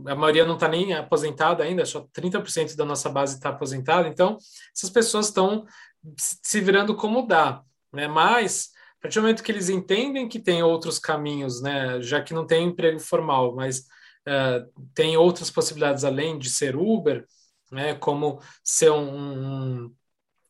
a 0.07 0.15
maioria 0.15 0.45
não 0.45 0.55
está 0.55 0.67
nem 0.67 0.93
aposentada 0.93 1.63
ainda, 1.63 1.85
só 1.85 2.07
30% 2.13 2.75
da 2.75 2.85
nossa 2.85 3.09
base 3.09 3.35
está 3.35 3.49
aposentada, 3.49 4.07
então, 4.07 4.37
essas 4.75 4.89
pessoas 4.89 5.27
estão 5.27 5.65
se 6.17 6.59
virando 6.61 6.95
como 6.95 7.27
dá, 7.27 7.61
né, 7.93 8.07
mas, 8.07 8.71
a 8.99 9.01
partir 9.03 9.19
do 9.19 9.21
momento 9.21 9.43
que 9.43 9.51
eles 9.51 9.69
entendem 9.69 10.27
que 10.27 10.39
tem 10.39 10.63
outros 10.63 10.97
caminhos, 10.97 11.61
né, 11.61 12.01
já 12.01 12.21
que 12.21 12.33
não 12.33 12.45
tem 12.45 12.67
emprego 12.67 12.99
formal, 12.99 13.55
mas 13.55 13.81
uh, 14.27 14.67
tem 14.95 15.15
outras 15.15 15.51
possibilidades 15.51 16.03
além 16.03 16.39
de 16.39 16.49
ser 16.49 16.75
Uber, 16.75 17.25
né, 17.71 17.95
como 17.95 18.39
ser 18.63 18.91
um, 18.91 19.85
um 19.85 19.95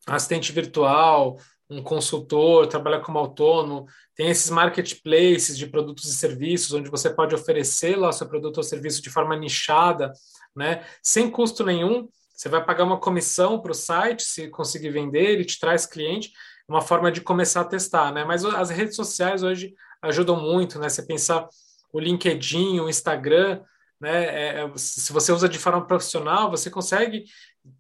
assistente 0.08 0.52
virtual, 0.52 1.40
um 1.70 1.82
consultor, 1.82 2.68
trabalhar 2.68 3.02
como 3.02 3.18
autônomo, 3.18 3.88
tem 4.16 4.30
esses 4.30 4.50
marketplaces 4.50 5.58
de 5.58 5.68
produtos 5.68 6.06
e 6.06 6.16
serviços, 6.16 6.74
onde 6.74 6.90
você 6.90 7.10
pode 7.10 7.34
oferecer 7.34 7.98
lá 7.98 8.12
seu 8.12 8.28
produto 8.28 8.58
ou 8.58 8.64
serviço 8.64 9.02
de 9.02 9.10
forma 9.10 9.36
nichada, 9.36 10.12
né, 10.56 10.86
sem 11.02 11.30
custo 11.30 11.64
nenhum. 11.66 12.08
Você 12.36 12.50
vai 12.50 12.64
pagar 12.64 12.84
uma 12.84 13.00
comissão 13.00 13.60
para 13.60 13.72
o 13.72 13.76
site, 13.76 14.24
se 14.24 14.50
conseguir 14.50 14.90
vender, 14.90 15.32
ele 15.32 15.46
te 15.46 15.58
traz 15.60 15.86
cliente, 15.86 16.32
uma 16.68 16.82
forma 16.82 17.12
de 17.12 17.22
começar 17.22 17.62
a 17.62 17.66
testar, 17.66 18.12
né? 18.12 18.26
Mas 18.26 18.44
as 18.44 18.70
redes 18.70 18.96
sociais 18.96 19.44
hoje 19.44 19.74
ajudam 20.02 20.36
muito, 20.40 20.78
né? 20.80 20.90
Você 20.90 21.04
pensar 21.04 21.48
o 21.94 22.00
LinkedIn, 22.00 22.80
o 22.80 22.90
Instagram, 22.90 23.62
né? 24.00 24.26
É, 24.26 24.62
é, 24.62 24.72
se 24.76 25.12
você 25.12 25.32
usa 25.32 25.48
de 25.48 25.60
forma 25.60 25.86
profissional, 25.86 26.50
você 26.50 26.70
consegue 26.70 27.26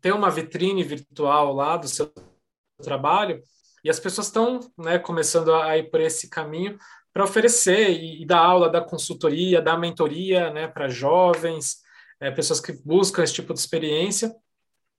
ter 0.01 0.13
uma 0.13 0.29
vitrine 0.29 0.83
virtual 0.83 1.53
lá 1.53 1.77
do 1.77 1.87
seu 1.87 2.11
trabalho 2.81 3.41
e 3.83 3.89
as 3.89 3.99
pessoas 3.99 4.27
estão 4.27 4.59
né, 4.77 4.97
começando 4.97 5.53
a 5.53 5.77
ir 5.77 5.89
por 5.89 6.01
esse 6.01 6.29
caminho 6.29 6.77
para 7.13 7.23
oferecer 7.23 7.91
e, 7.91 8.23
e, 8.23 8.25
dar 8.25 8.39
aula, 8.39 8.69
dar 8.69 8.81
consultoria, 8.81 9.61
dar 9.61 9.77
mentoria 9.77 10.51
né, 10.51 10.67
para 10.67 10.89
jovens, 10.89 11.77
é, 12.19 12.31
pessoas 12.31 12.59
que 12.59 12.73
buscam 12.83 13.23
esse 13.23 13.33
tipo 13.33 13.53
de 13.53 13.59
experiência 13.59 14.35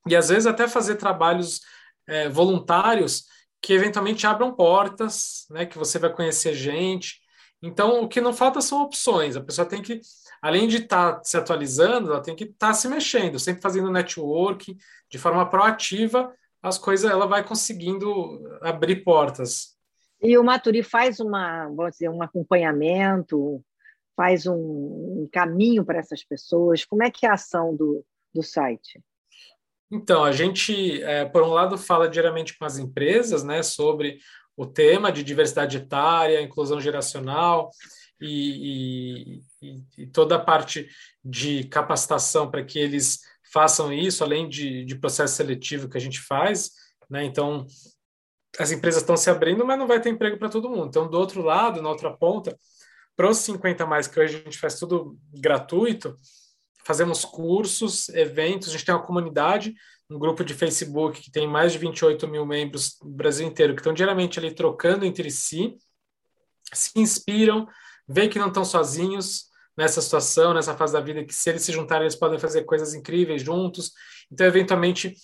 e 0.07 0.14
às 0.14 0.29
vezes 0.29 0.46
até 0.46 0.68
fazer 0.68 0.96
trabalhos 0.96 1.61
é, 2.07 2.29
voluntários 2.29 3.24
que 3.61 3.72
eventualmente 3.72 4.26
abram 4.26 4.55
portas, 4.55 5.46
né, 5.50 5.66
que 5.66 5.76
você 5.76 5.98
vai 5.98 6.12
conhecer 6.12 6.55
gente 6.55 7.20
Então, 7.61 8.02
o 8.02 8.09
que 8.09 8.20
não 8.20 8.33
falta 8.33 8.61
são 8.61 8.83
opções. 8.83 9.37
A 9.37 9.40
pessoa 9.40 9.66
tem 9.66 9.83
que, 9.83 10.00
além 10.40 10.68
de 10.68 10.79
estar 10.79 11.14
tá 11.14 11.25
se 11.25 11.37
atualizando, 11.37 12.11
ela 12.11 12.22
tem 12.22 12.35
que 12.35 12.44
estar 12.44 12.68
tá 12.68 12.75
se 12.75 12.88
mexendo, 12.88 13.38
sempre 13.38 13.62
fazendo 13.62 13.90
networking 13.90 14.77
de 15.11 15.18
forma 15.18 15.49
proativa. 15.49 16.33
As 16.62 16.79
coisas 16.79 17.11
ela 17.11 17.27
vai 17.27 17.44
conseguindo 17.44 18.42
abrir 18.62 19.05
portas. 19.05 19.77
E 20.20 20.37
o 20.37 20.44
Maturi 20.44 20.83
faz 20.83 21.20
uma, 21.20 21.66
vamos 21.68 21.92
dizer, 21.92 22.09
um 22.09 22.22
acompanhamento, 22.22 23.62
faz 24.16 24.46
um, 24.46 24.55
um 24.55 25.29
caminho 25.31 25.85
para 25.85 25.99
essas 25.99 26.25
pessoas. 26.25 26.85
Como 26.85 27.03
é 27.03 27.11
que 27.11 27.27
é 27.27 27.29
a 27.29 27.35
ação 27.35 27.77
do, 27.77 28.05
do 28.35 28.42
site? 28.42 29.01
Então, 29.90 30.25
a 30.25 30.33
gente, 30.33 31.03
é, 31.03 31.25
por 31.25 31.42
um 31.42 31.51
lado, 31.51 31.79
fala 31.79 32.09
diariamente 32.09 32.59
com 32.59 32.64
as 32.64 32.79
empresas 32.79 33.44
né, 33.44 33.62
sobre 33.62 34.18
o 34.57 34.66
tema 34.66 35.12
de 35.12 35.22
diversidade 35.22 35.77
etária, 35.77 36.40
inclusão 36.40 36.81
geracional 36.81 37.70
e, 38.20 39.42
e, 39.62 39.85
e 39.98 40.07
toda 40.07 40.37
a 40.37 40.40
parte 40.40 40.88
de 41.24 41.64
capacitação 41.64 42.50
para 42.50 42.64
que 42.64 42.79
eles 42.79 43.20
façam 43.52 43.92
isso, 43.92 44.24
além 44.24 44.48
de, 44.48 44.85
de 44.85 44.96
processo 44.96 45.37
seletivo 45.37 45.88
que 45.88 45.96
a 45.96 46.00
gente 46.00 46.20
faz. 46.20 46.72
Né? 47.09 47.24
Então, 47.24 47.66
as 48.59 48.72
empresas 48.72 49.02
estão 49.02 49.16
se 49.16 49.31
abrindo, 49.31 49.64
mas 49.64 49.79
não 49.79 49.87
vai 49.87 50.00
ter 50.00 50.11
emprego 50.11 50.38
para 50.38 50.48
todo 50.48 50.68
mundo. 50.68 50.88
Então, 50.88 51.09
do 51.09 51.18
outro 51.18 51.42
lado, 51.42 51.83
na 51.83 51.88
outra 51.88 52.14
ponta, 52.16 52.59
para 53.14 53.31
os 53.31 53.38
50 53.38 53.87
mais, 53.87 54.07
que 54.07 54.18
hoje 54.20 54.37
a 54.37 54.38
gente 54.40 54.59
faz 54.59 54.79
tudo 54.79 55.18
gratuito, 55.33 56.16
fazemos 56.85 57.24
cursos, 57.24 58.09
eventos, 58.11 58.68
a 58.68 58.72
gente 58.72 58.85
tem 58.85 58.94
uma 58.94 59.05
comunidade, 59.05 59.74
um 60.09 60.18
grupo 60.18 60.44
de 60.44 60.55
Facebook 60.55 61.20
que 61.20 61.31
tem 61.31 61.48
mais 61.48 61.72
de 61.72 61.79
28 61.79 62.29
mil 62.29 62.46
membros 62.46 62.96
no 63.02 63.11
Brasil 63.11 63.46
inteiro, 63.46 63.74
que 63.74 63.81
estão 63.81 63.92
diariamente 63.92 64.38
ali 64.38 64.55
trocando 64.55 65.05
entre 65.05 65.31
si, 65.31 65.76
se 66.72 66.92
inspiram, 66.96 67.66
veem 68.09 68.29
que 68.29 68.38
não 68.38 68.49
estão 68.49 68.64
sozinhos 68.64 69.47
nessa 69.77 70.01
situação, 70.01 70.55
nessa 70.55 70.77
fase 70.77 70.92
da 70.92 71.01
vida, 71.01 71.25
que 71.25 71.35
se 71.35 71.51
eles 71.51 71.62
se 71.62 71.73
juntarem, 71.73 72.05
eles 72.05 72.16
podem 72.16 72.38
fazer 72.38 72.64
coisas 72.64 72.95
incríveis 72.95 73.42
juntos. 73.42 73.92
Então, 74.33 74.47
eventualmente, 74.47 75.14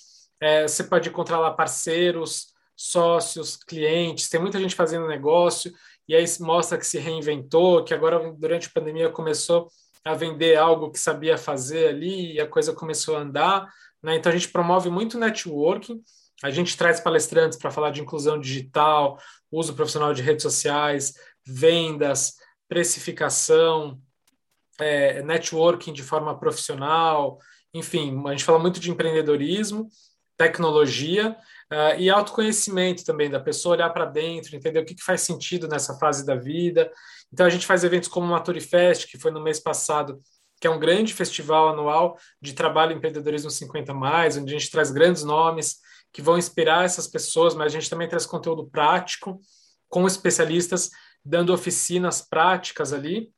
é, 0.40 0.68
você 0.68 0.84
pode 0.84 1.08
encontrar 1.08 1.38
lá 1.38 1.50
parceiros, 1.50 2.52
sócios, 2.76 3.56
clientes, 3.56 4.28
tem 4.28 4.40
muita 4.40 4.58
gente 4.58 4.74
fazendo 4.74 5.06
negócio, 5.06 5.72
e 6.08 6.14
aí 6.14 6.24
mostra 6.40 6.76
que 6.76 6.86
se 6.86 6.98
reinventou, 6.98 7.84
que 7.84 7.94
agora, 7.94 8.32
durante 8.32 8.66
a 8.66 8.70
pandemia, 8.74 9.08
começou 9.08 9.70
a 10.04 10.14
vender 10.14 10.56
algo 10.56 10.90
que 10.90 10.98
sabia 10.98 11.38
fazer 11.38 11.88
ali 11.88 12.34
e 12.34 12.40
a 12.40 12.46
coisa 12.46 12.72
começou 12.72 13.16
a 13.16 13.20
andar. 13.20 13.72
Né? 14.02 14.16
Então, 14.16 14.30
a 14.30 14.34
gente 14.34 14.48
promove 14.48 14.90
muito 14.90 15.16
networking, 15.16 16.02
a 16.42 16.50
gente 16.50 16.76
traz 16.76 16.98
palestrantes 16.98 17.56
para 17.56 17.70
falar 17.70 17.90
de 17.90 18.00
inclusão 18.00 18.38
digital, 18.38 19.16
uso 19.50 19.74
profissional 19.74 20.12
de 20.12 20.22
redes 20.22 20.42
sociais, 20.42 21.14
vendas, 21.46 22.34
precificação, 22.72 24.00
é, 24.80 25.22
networking 25.22 25.92
de 25.92 26.02
forma 26.02 26.38
profissional, 26.38 27.38
enfim, 27.74 28.18
a 28.26 28.30
gente 28.30 28.44
fala 28.44 28.58
muito 28.58 28.80
de 28.80 28.90
empreendedorismo, 28.90 29.90
tecnologia 30.38 31.36
uh, 31.70 32.00
e 32.00 32.08
autoconhecimento 32.08 33.04
também, 33.04 33.28
da 33.28 33.38
pessoa 33.38 33.74
olhar 33.74 33.90
para 33.90 34.06
dentro, 34.06 34.56
entender 34.56 34.78
o 34.80 34.86
que, 34.86 34.94
que, 34.94 35.04
faz 35.04 35.20
sentido 35.20 35.68
nessa 35.68 35.98
fase 35.98 36.24
da 36.24 36.34
vida. 36.34 36.90
Então, 37.30 37.44
a 37.44 37.50
gente 37.50 37.66
faz 37.66 37.84
eventos 37.84 38.08
como 38.08 38.26
o 38.26 38.30
Maturifest, 38.30 39.06
que 39.06 39.18
foi 39.18 39.30
no 39.30 39.42
mês 39.42 39.60
passado, 39.60 40.18
que 40.58 40.66
é 40.66 40.70
um 40.70 40.80
grande 40.80 41.12
festival 41.12 41.68
anual 41.68 42.18
de 42.40 42.54
trabalho 42.54 42.92
e 42.92 42.94
empreendedorismo 42.94 43.50
50 43.50 43.92
mais, 43.92 44.38
onde 44.38 44.54
a 44.54 44.58
gente 44.58 44.70
traz 44.70 44.90
grandes 44.90 45.24
nomes 45.24 45.76
que 46.10 46.22
vão 46.22 46.38
inspirar 46.38 46.86
essas 46.86 47.06
pessoas, 47.06 47.54
mas 47.54 47.66
a 47.66 47.78
gente 47.78 47.90
também 47.90 48.08
traz 48.08 48.24
conteúdo 48.24 48.66
prático 48.66 49.38
com 49.90 50.06
especialistas 50.06 50.90
dando 51.24 51.52
oficinas 51.52 52.20
práticas 52.20 52.92
ali, 52.92 53.32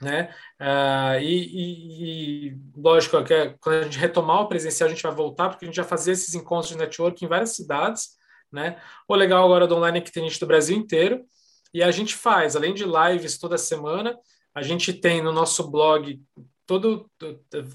né? 0.00 0.34
Uh, 0.60 1.20
e, 1.20 1.46
e, 1.46 2.48
e, 2.48 2.58
lógico 2.76 3.22
que 3.24 3.32
é, 3.32 3.54
quando 3.60 3.76
a 3.76 3.82
gente 3.84 3.98
retomar 3.98 4.42
o 4.42 4.48
presencial 4.48 4.88
a 4.88 4.92
gente 4.92 5.02
vai 5.02 5.14
voltar 5.14 5.48
porque 5.48 5.64
a 5.64 5.68
gente 5.68 5.76
já 5.76 5.84
fazia 5.84 6.12
esses 6.12 6.34
encontros 6.34 6.68
de 6.68 6.76
network 6.76 7.24
em 7.24 7.28
várias 7.28 7.56
cidades, 7.56 8.10
né? 8.52 8.80
O 9.08 9.14
legal 9.14 9.44
agora 9.44 9.66
do 9.66 9.76
online 9.76 9.98
é 9.98 10.00
que 10.02 10.12
tem 10.12 10.28
gente 10.28 10.40
do 10.40 10.46
Brasil 10.46 10.76
inteiro 10.76 11.24
e 11.72 11.82
a 11.82 11.90
gente 11.90 12.14
faz, 12.14 12.56
além 12.56 12.74
de 12.74 12.84
lives 12.84 13.38
toda 13.38 13.58
semana, 13.58 14.18
a 14.54 14.62
gente 14.62 14.92
tem 14.92 15.22
no 15.22 15.32
nosso 15.32 15.70
blog 15.70 16.20
todo 16.66 17.10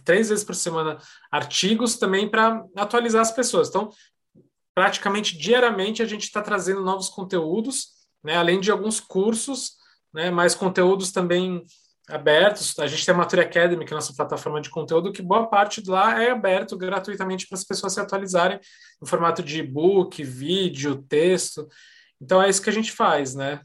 três 0.03 0.29
vezes 0.29 0.43
por 0.43 0.55
semana 0.55 0.97
artigos 1.31 1.97
também 1.97 2.29
para 2.29 2.65
atualizar 2.75 3.21
as 3.21 3.31
pessoas. 3.31 3.69
Então, 3.69 3.89
praticamente 4.75 5.37
diariamente 5.37 6.01
a 6.01 6.05
gente 6.05 6.23
está 6.23 6.41
trazendo 6.41 6.81
novos 6.81 7.09
conteúdos, 7.09 8.00
né? 8.23 8.35
Além 8.35 8.59
de 8.59 8.71
alguns 8.71 8.99
cursos, 8.99 9.77
né? 10.13 10.29
Mais 10.29 10.55
conteúdos 10.55 11.11
também 11.11 11.63
abertos. 12.07 12.77
A 12.79 12.87
gente 12.87 13.05
tem 13.05 13.13
a 13.13 13.17
Mature 13.17 13.41
Academy, 13.41 13.85
que 13.85 13.93
é 13.93 13.95
a 13.95 13.99
nossa 13.99 14.13
plataforma 14.13 14.59
de 14.61 14.69
conteúdo, 14.69 15.11
que 15.11 15.21
boa 15.21 15.47
parte 15.47 15.81
lá 15.87 16.21
é 16.21 16.31
aberto 16.31 16.77
gratuitamente 16.77 17.47
para 17.47 17.57
as 17.57 17.63
pessoas 17.63 17.93
se 17.93 17.99
atualizarem 17.99 18.59
em 19.01 19.05
formato 19.05 19.41
de 19.41 19.59
e-book, 19.59 20.23
vídeo, 20.23 21.01
texto. 21.03 21.67
Então 22.21 22.41
é 22.41 22.49
isso 22.49 22.61
que 22.61 22.69
a 22.69 22.73
gente 22.73 22.91
faz, 22.91 23.33
né? 23.33 23.61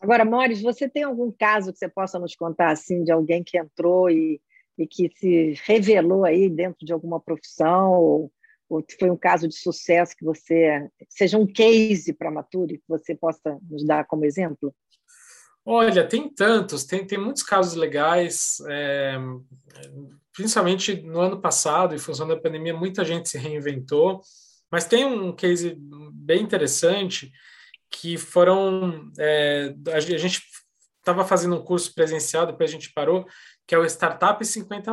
Agora, 0.00 0.24
Mores, 0.24 0.62
você 0.62 0.88
tem 0.88 1.02
algum 1.02 1.30
caso 1.30 1.72
que 1.72 1.78
você 1.78 1.88
possa 1.88 2.18
nos 2.18 2.34
contar 2.34 2.70
assim 2.70 3.04
de 3.04 3.12
alguém 3.12 3.44
que 3.44 3.58
entrou 3.58 4.08
e, 4.10 4.40
e 4.78 4.86
que 4.86 5.10
se 5.16 5.60
revelou 5.64 6.24
aí 6.24 6.48
dentro 6.48 6.84
de 6.84 6.92
alguma 6.92 7.20
profissão 7.20 7.92
ou, 7.92 8.32
ou 8.70 8.84
foi 8.98 9.10
um 9.10 9.16
caso 9.16 9.48
de 9.48 9.54
sucesso 9.56 10.16
que 10.16 10.24
você 10.24 10.88
seja 11.08 11.36
um 11.36 11.46
case 11.46 12.12
para 12.12 12.28
a 12.28 12.32
Mature 12.32 12.78
que 12.78 12.88
você 12.88 13.16
possa 13.16 13.58
nos 13.68 13.84
dar 13.84 14.06
como 14.06 14.24
exemplo? 14.24 14.72
Olha, 15.66 16.06
tem 16.06 16.32
tantos, 16.32 16.84
tem, 16.84 17.04
tem 17.04 17.18
muitos 17.18 17.42
casos 17.42 17.74
legais, 17.74 18.62
é, 18.68 19.18
principalmente 20.32 21.02
no 21.02 21.20
ano 21.20 21.40
passado, 21.40 21.94
em 21.94 21.98
função 21.98 22.26
da 22.26 22.40
pandemia, 22.40 22.72
muita 22.72 23.04
gente 23.04 23.28
se 23.28 23.36
reinventou, 23.36 24.22
mas 24.70 24.84
tem 24.84 25.04
um 25.04 25.34
case 25.34 25.76
bem 26.12 26.42
interessante 26.42 27.30
que 27.90 28.16
foram. 28.16 29.10
É, 29.18 29.74
a 29.92 29.98
gente 30.00 30.42
estava 31.00 31.24
fazendo 31.24 31.56
um 31.56 31.64
curso 31.64 31.92
presencial, 31.92 32.46
depois 32.46 32.70
a 32.70 32.72
gente 32.72 32.92
parou, 32.92 33.26
que 33.66 33.74
é 33.74 33.78
o 33.78 33.84
Startup 33.84 34.42
50, 34.44 34.92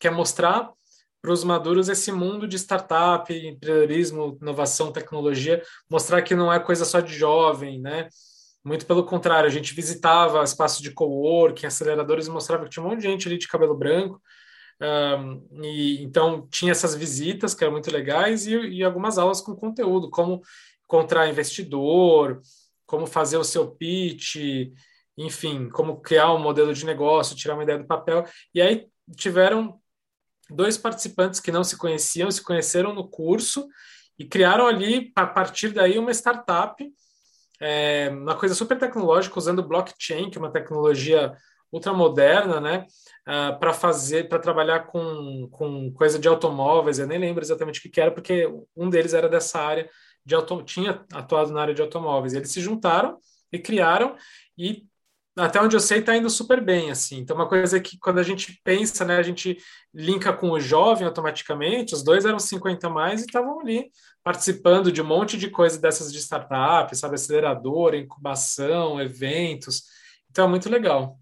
que 0.00 0.08
é 0.08 0.10
mostrar 0.10 0.72
para 1.22 1.32
os 1.32 1.44
maduros 1.44 1.88
esse 1.88 2.10
mundo 2.10 2.48
de 2.48 2.58
startup, 2.58 3.32
empreendedorismo, 3.32 4.36
inovação, 4.42 4.92
tecnologia, 4.92 5.62
mostrar 5.88 6.20
que 6.20 6.34
não 6.34 6.52
é 6.52 6.58
coisa 6.58 6.84
só 6.84 6.98
de 6.98 7.14
jovem, 7.14 7.80
né? 7.80 8.08
Muito 8.64 8.84
pelo 8.86 9.04
contrário, 9.04 9.48
a 9.48 9.52
gente 9.52 9.72
visitava 9.72 10.42
espaços 10.42 10.82
de 10.82 10.90
coworking, 10.90 11.66
aceleradores 11.66 12.26
e 12.26 12.30
mostrava 12.30 12.64
que 12.64 12.70
tinha 12.70 12.84
um 12.84 12.88
monte 12.88 13.00
de 13.00 13.06
gente 13.06 13.28
ali 13.28 13.38
de 13.38 13.48
cabelo 13.48 13.76
branco. 13.76 14.20
Um, 14.80 15.46
e 15.62 16.02
então 16.02 16.48
tinha 16.50 16.72
essas 16.72 16.94
visitas 16.94 17.54
que 17.54 17.62
eram 17.62 17.72
muito 17.72 17.90
legais 17.90 18.46
e, 18.46 18.56
e 18.56 18.82
algumas 18.82 19.16
aulas 19.16 19.40
com 19.40 19.54
conteúdo, 19.54 20.10
como 20.10 20.42
encontrar 20.84 21.28
investidor, 21.28 22.40
como 22.84 23.06
fazer 23.06 23.36
o 23.36 23.44
seu 23.44 23.70
pitch, 23.70 24.36
enfim, 25.16 25.68
como 25.68 26.00
criar 26.00 26.32
um 26.34 26.38
modelo 26.38 26.74
de 26.74 26.84
negócio, 26.84 27.36
tirar 27.36 27.54
uma 27.54 27.62
ideia 27.62 27.78
do 27.78 27.86
papel. 27.86 28.24
E 28.52 28.60
aí 28.60 28.86
tiveram 29.16 29.80
dois 30.54 30.76
participantes 30.76 31.40
que 31.40 31.52
não 31.52 31.64
se 31.64 31.76
conheciam, 31.76 32.30
se 32.30 32.42
conheceram 32.42 32.94
no 32.94 33.08
curso 33.08 33.66
e 34.18 34.24
criaram 34.24 34.66
ali, 34.66 35.12
a 35.16 35.26
partir 35.26 35.70
daí, 35.70 35.98
uma 35.98 36.12
startup, 36.12 36.84
é, 37.60 38.08
uma 38.10 38.36
coisa 38.36 38.54
super 38.54 38.78
tecnológica, 38.78 39.38
usando 39.38 39.66
blockchain, 39.66 40.30
que 40.30 40.38
é 40.38 40.40
uma 40.40 40.52
tecnologia 40.52 41.32
ultramoderna, 41.72 42.60
né, 42.60 42.86
uh, 43.26 43.58
para 43.58 43.72
fazer, 43.72 44.28
para 44.28 44.38
trabalhar 44.38 44.80
com, 44.80 45.48
com 45.50 45.90
coisa 45.92 46.18
de 46.18 46.28
automóveis. 46.28 46.98
Eu 46.98 47.06
nem 47.06 47.18
lembro 47.18 47.42
exatamente 47.42 47.78
o 47.78 47.82
que, 47.82 47.88
que 47.88 48.00
era, 48.00 48.10
porque 48.10 48.46
um 48.76 48.90
deles 48.90 49.14
era 49.14 49.28
dessa 49.28 49.58
área 49.58 49.88
de 50.24 50.34
auto, 50.34 50.62
tinha 50.62 51.04
atuado 51.12 51.50
na 51.50 51.62
área 51.62 51.74
de 51.74 51.80
automóveis. 51.80 52.34
Eles 52.34 52.52
se 52.52 52.60
juntaram 52.60 53.18
e 53.50 53.58
criaram 53.58 54.16
e 54.56 54.86
até 55.36 55.60
onde 55.60 55.74
eu 55.74 55.80
sei 55.80 56.00
está 56.00 56.16
indo 56.16 56.28
super 56.28 56.60
bem 56.62 56.90
assim. 56.90 57.18
Então 57.18 57.34
uma 57.34 57.48
coisa 57.48 57.80
que 57.80 57.98
quando 57.98 58.18
a 58.18 58.22
gente 58.22 58.60
pensa, 58.62 59.04
né, 59.04 59.16
a 59.16 59.22
gente 59.22 59.56
linka 59.94 60.32
com 60.32 60.50
o 60.50 60.60
jovem 60.60 61.06
automaticamente. 61.06 61.94
Os 61.94 62.02
dois 62.02 62.24
eram 62.24 62.38
50 62.38 62.88
mais 62.90 63.22
e 63.22 63.26
estavam 63.26 63.60
ali 63.60 63.90
participando 64.22 64.92
de 64.92 65.00
um 65.00 65.06
monte 65.06 65.38
de 65.38 65.50
coisa 65.50 65.80
dessas 65.80 66.12
de 66.12 66.18
startup, 66.18 66.94
sabe, 66.96 67.14
acelerador, 67.14 67.94
incubação, 67.94 69.00
eventos. 69.00 69.84
Então 70.30 70.46
é 70.46 70.48
muito 70.48 70.68
legal. 70.68 71.18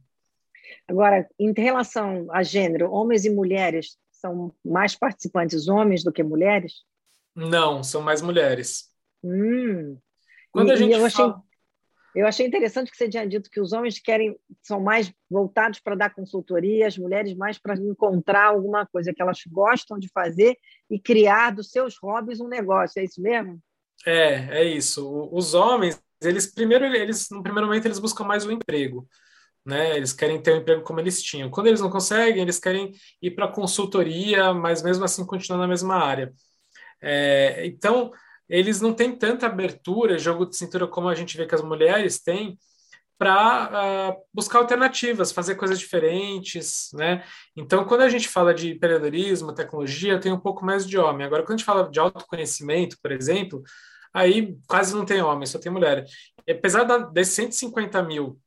Agora, 0.88 1.29
em 1.38 1.53
relação 1.57 2.27
a 2.31 2.42
gênero, 2.42 2.90
homens 2.90 3.25
e 3.25 3.31
mulheres 3.31 3.96
são 4.11 4.53
mais 4.64 4.96
participantes 4.96 5.68
homens 5.68 6.03
do 6.03 6.12
que 6.12 6.23
mulheres? 6.23 6.85
Não, 7.35 7.83
são 7.83 8.03
mais 8.03 8.20
mulheres. 8.20 8.90
Hum. 9.23 9.96
Quando 10.51 10.68
e, 10.68 10.73
a 10.73 10.77
gente 10.77 10.92
eu, 10.92 11.05
achei, 11.05 11.25
eu 12.14 12.27
achei 12.27 12.46
interessante 12.46 12.90
que 12.90 12.96
você 12.96 13.09
tinha 13.09 13.27
dito 13.27 13.51
que 13.51 13.61
os 13.61 13.73
homens 13.73 13.99
querem 14.01 14.37
são 14.62 14.81
mais 14.81 15.12
voltados 15.31 15.79
para 15.81 15.94
dar 15.94 16.14
consultoria, 16.14 16.87
as 16.87 16.99
mulheres 16.99 17.35
mais 17.35 17.59
para 17.59 17.75
encontrar 17.75 18.46
alguma 18.46 18.87
coisa 18.87 19.12
que 19.14 19.23
elas 19.23 19.38
gostam 19.49 19.99
de 19.99 20.09
fazer 20.09 20.57
e 20.90 20.99
criar 20.99 21.51
dos 21.51 21.70
seus 21.70 21.96
hobbies 22.03 22.40
um 22.40 22.49
negócio. 22.49 23.01
É 23.01 23.05
isso 23.05 23.20
mesmo? 23.23 23.61
É, 24.05 24.61
é 24.61 24.64
isso. 24.64 25.29
Os 25.33 25.55
homens 25.55 26.03
eles 26.23 26.53
primeiro 26.53 26.85
eles 26.85 27.29
no 27.31 27.42
primeiro 27.42 27.66
momento 27.66 27.87
eles 27.87 27.99
buscam 27.99 28.25
mais 28.25 28.44
o 28.44 28.53
emprego, 28.53 29.09
né? 29.64 29.96
Eles 29.96 30.12
querem 30.12 30.40
ter 30.42 30.53
um 30.55 30.59
emprego 30.59 30.83
como 30.83 31.01
eles 31.01 31.23
tinham. 31.23 31.51
Quando 31.51 31.68
eles 31.68 31.81
não 31.81 31.90
conseguem, 31.90 32.42
eles 32.42 32.59
querem 32.59 32.92
ir 33.23 33.31
para 33.33 33.49
consultoria, 33.49 34.53
mas 34.53 34.83
mesmo 34.83 35.05
assim 35.05 35.25
continuar 35.25 35.61
na 35.61 35.68
mesma 35.68 35.96
área. 35.96 36.33
É, 37.01 37.66
então 37.66 38.11
eles 38.51 38.81
não 38.81 38.93
têm 38.93 39.17
tanta 39.17 39.47
abertura, 39.47 40.19
jogo 40.19 40.45
de 40.45 40.57
cintura 40.57 40.87
como 40.89 41.09
a 41.09 41.15
gente 41.15 41.37
vê 41.37 41.47
que 41.47 41.55
as 41.55 41.63
mulheres 41.63 42.21
têm 42.21 42.59
para 43.17 43.33
uh, 43.33 43.77
ah, 43.77 44.17
buscar 44.33 44.59
alternativas, 44.59 45.31
fazer 45.31 45.55
coisas 45.55 45.79
diferentes, 45.79 46.89
né? 46.95 47.23
Então, 47.55 47.85
quando 47.85 48.01
a 48.01 48.09
gente 48.09 48.27
fala 48.27 48.55
de 48.55 48.73
empreendedorismo, 48.73 49.55
tecnologia, 49.55 50.19
tem 50.19 50.33
um 50.33 50.41
pouco 50.41 50.65
mais 50.65 50.89
de 50.89 50.97
homem. 50.97 51.27
Agora, 51.27 51.43
quando 51.43 51.51
a 51.53 51.57
gente 51.59 51.67
fala 51.67 51.91
de 51.91 52.01
autoconhecimento, 52.01 52.97
por 53.03 53.13
exemplo, 53.13 53.63
aí 54.13 54.57
quase 54.67 54.97
não 54.97 55.05
tem 55.05 55.23
homem, 55.23 55.47
só 55.47 55.59
tem 55.59 55.71
mulher. 55.71 56.05
E 56.47 56.53
apesar 56.53 56.85
da, 56.85 56.97
desses 56.99 57.35
150 57.35 58.03
mil, 58.03 58.41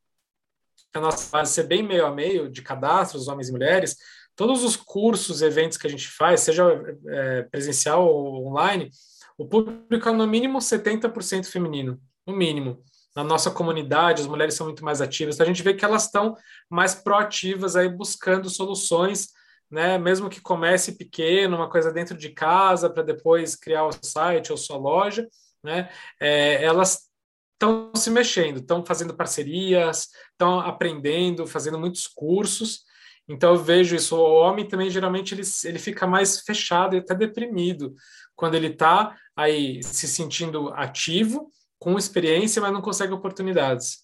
a 0.94 1.00
nossa 1.00 1.30
base 1.30 1.54
ser 1.54 1.64
bem 1.64 1.84
meio 1.84 2.06
a 2.06 2.12
meio 2.12 2.50
de 2.50 2.62
cadastros, 2.64 3.28
homens 3.28 3.50
e 3.50 3.52
mulheres, 3.52 3.96
todos 4.36 4.64
os 4.64 4.76
cursos, 4.76 5.44
eventos 5.44 5.78
que 5.78 5.88
a 5.88 5.90
gente 5.90 6.08
faz, 6.08 6.42
seja 6.42 6.64
é, 7.08 7.44
presencial 7.44 8.08
ou 8.08 8.48
online, 8.48 8.90
o 9.38 9.48
público 9.48 10.10
é 10.10 10.12
no 10.12 10.28
mínimo 10.28 10.60
70% 10.60 11.46
feminino, 11.46 12.00
no 12.26 12.36
mínimo 12.36 12.84
na 13.16 13.24
nossa 13.24 13.52
comunidade, 13.52 14.22
as 14.22 14.28
mulheres 14.28 14.56
são 14.56 14.66
muito 14.66 14.84
mais 14.84 15.00
ativas, 15.02 15.36
então 15.36 15.46
a 15.46 15.48
gente 15.48 15.64
vê 15.64 15.74
que 15.74 15.86
elas 15.86 16.06
estão 16.06 16.36
mais 16.70 16.96
proativas 16.96 17.76
aí 17.76 17.88
buscando 17.88 18.50
soluções, 18.50 19.30
né? 19.70 19.98
Mesmo 19.98 20.30
que 20.30 20.42
comece 20.42 20.98
pequeno, 20.98 21.56
uma 21.56 21.70
coisa 21.70 21.92
dentro 21.92 22.18
de 22.18 22.30
casa, 22.30 22.90
para 22.90 23.04
depois 23.04 23.56
criar 23.56 23.86
o 23.86 23.92
site 24.04 24.52
ou 24.52 24.58
sua 24.58 24.78
loja, 24.78 25.28
né? 25.64 25.90
É, 26.20 26.64
elas 26.64 27.10
estão 27.54 27.92
se 27.96 28.10
mexendo, 28.10 28.58
estão 28.58 28.86
fazendo 28.86 29.16
parcerias, 29.16 30.10
estão 30.32 30.60
aprendendo, 30.60 31.46
fazendo 31.48 31.80
muitos 31.80 32.08
cursos. 32.08 32.82
Então 33.28 33.54
eu 33.54 33.64
vejo 33.64 33.96
isso. 33.96 34.18
O 34.18 34.34
homem 34.34 34.68
também 34.68 34.90
geralmente 34.90 35.34
ele, 35.34 35.44
ele 35.64 35.80
fica 35.80 36.06
mais 36.06 36.42
fechado 36.42 36.96
e 36.96 37.00
até 37.00 37.16
deprimido 37.16 37.96
quando 38.36 38.56
ele 38.56 38.68
está 38.68 39.16
aí 39.36 39.82
se 39.84 40.08
sentindo 40.08 40.70
ativo 40.74 41.52
com 41.80 41.98
experiência, 41.98 42.62
mas 42.62 42.72
não 42.72 42.82
consegue 42.82 43.14
oportunidades. 43.14 44.04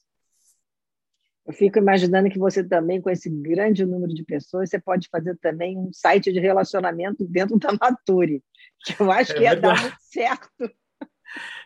Eu 1.46 1.54
fico 1.54 1.80
imaginando 1.80 2.30
que 2.30 2.38
você 2.38 2.63
também, 2.63 3.02
com 3.02 3.10
esse 3.10 3.30
grande 3.30 3.84
número 3.86 4.13
de 4.13 4.24
pessoas, 4.24 4.70
você 4.70 4.80
pode 4.80 5.08
fazer 5.10 5.36
também 5.38 5.78
um 5.78 5.89
site 5.92 6.32
de 6.32 6.39
relacionamento 6.39 7.26
dentro 7.26 7.58
da 7.58 7.72
Nature, 7.72 8.44
que 8.86 9.02
eu 9.02 9.12
acho 9.12 9.32
é 9.32 9.36
que 9.36 9.42
ia 9.42 9.50
verdade. 9.52 9.76
dar 9.76 9.82
muito 9.82 9.98
certo. 10.02 10.72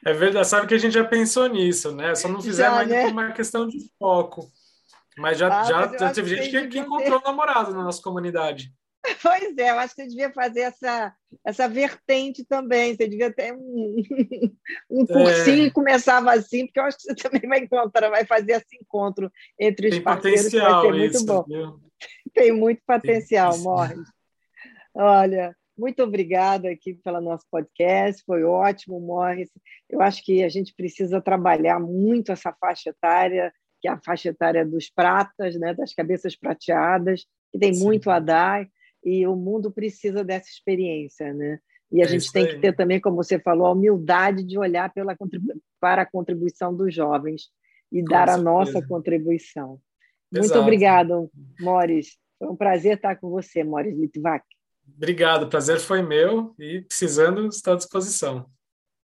É 0.05 0.13
verdade, 0.13 0.47
sabe 0.47 0.67
que 0.67 0.73
a 0.73 0.77
gente 0.77 0.93
já 0.93 1.03
pensou 1.03 1.47
nisso, 1.47 1.93
né? 1.95 2.15
Só 2.15 2.27
não 2.27 2.41
fizemos 2.41 2.79
ainda 2.79 2.93
né? 2.93 3.03
por 3.03 3.11
uma 3.11 3.31
questão 3.31 3.67
de 3.67 3.79
foco. 3.97 4.49
Mas 5.17 5.37
já, 5.37 5.61
ah, 5.61 5.63
já, 5.63 5.97
já 5.97 6.13
teve 6.13 6.35
gente 6.35 6.49
que, 6.49 6.67
que 6.67 6.79
encontrou 6.79 7.21
namorado 7.21 7.73
na 7.73 7.83
nossa 7.83 8.01
comunidade. 8.01 8.73
Pois 9.21 9.57
é, 9.57 9.69
eu 9.69 9.79
acho 9.79 9.95
que 9.95 10.03
você 10.03 10.07
devia 10.07 10.31
fazer 10.31 10.61
essa, 10.61 11.13
essa 11.45 11.67
vertente 11.67 12.45
também. 12.45 12.95
Você 12.95 13.07
devia 13.07 13.31
ter 13.31 13.53
um, 13.53 13.95
um 14.89 15.05
cursinho 15.05 15.65
é. 15.65 15.67
que 15.67 15.71
começava 15.71 16.31
assim, 16.31 16.65
porque 16.65 16.79
eu 16.79 16.83
acho 16.83 16.97
que 16.97 17.03
você 17.03 17.15
também 17.29 17.49
vai 17.49 17.59
encontrar, 17.59 18.09
vai 18.09 18.25
fazer 18.25 18.53
esse 18.53 18.77
encontro 18.81 19.31
entre 19.59 19.87
os 19.89 19.95
Tem 19.95 20.03
parceiros, 20.03 20.47
que 20.47 20.59
vai 20.59 20.81
ser 20.81 20.93
muito 20.93 21.15
isso, 21.15 21.25
bom. 21.25 21.43
Viu? 21.43 21.79
Tem 22.33 22.51
muito 22.51 22.81
potencial, 22.85 23.57
Morris. 23.59 24.07
Olha, 24.95 25.55
muito 25.77 26.03
obrigada 26.03 26.69
aqui 26.69 26.93
pelo 26.93 27.19
nosso 27.19 27.45
podcast, 27.49 28.23
foi 28.25 28.43
ótimo, 28.43 28.99
Morris. 28.99 29.49
Eu 29.89 30.01
acho 30.01 30.23
que 30.23 30.43
a 30.43 30.49
gente 30.49 30.73
precisa 30.73 31.21
trabalhar 31.21 31.79
muito 31.79 32.31
essa 32.31 32.53
faixa 32.53 32.89
etária, 32.89 33.51
que 33.81 33.87
é 33.87 33.91
a 33.91 33.99
faixa 33.99 34.29
etária 34.29 34.65
dos 34.65 34.89
pratas, 34.89 35.55
né, 35.59 35.73
das 35.73 35.93
cabeças 35.93 36.35
prateadas, 36.35 37.25
que 37.51 37.59
tem 37.59 37.73
Sim. 37.73 37.83
muito 37.83 38.09
a 38.09 38.19
dar 38.19 38.67
e 39.03 39.25
o 39.27 39.35
mundo 39.35 39.71
precisa 39.71 40.23
dessa 40.23 40.49
experiência, 40.49 41.33
né? 41.33 41.59
E 41.91 42.01
a 42.01 42.05
é 42.05 42.07
gente 42.07 42.31
tem 42.31 42.47
que 42.47 42.59
ter 42.59 42.75
também, 42.75 42.99
como 42.99 43.17
você 43.17 43.37
falou, 43.37 43.67
a 43.67 43.71
humildade 43.71 44.43
de 44.43 44.57
olhar 44.57 44.91
pela 44.91 45.15
para 45.79 46.01
a 46.01 46.05
contribuição 46.05 46.75
dos 46.75 46.93
jovens 46.93 47.49
e 47.91 48.01
Com 48.01 48.09
dar 48.09 48.27
certeza. 48.27 48.39
a 48.39 48.51
nossa 48.51 48.87
contribuição. 48.87 49.79
Exato. 50.31 50.47
Muito 50.47 50.59
obrigado, 50.59 51.29
Mores. 51.59 52.17
Foi 52.39 52.47
um 52.47 52.55
prazer 52.55 52.95
estar 52.95 53.15
com 53.17 53.29
você, 53.29 53.63
Mores 53.63 53.95
Litvak. 53.95 54.43
Obrigado, 54.97 55.43
o 55.43 55.49
prazer 55.49 55.79
foi 55.79 56.01
meu 56.01 56.53
e 56.59 56.81
precisando, 56.81 57.47
estou 57.47 57.73
à 57.73 57.77
disposição. 57.77 58.49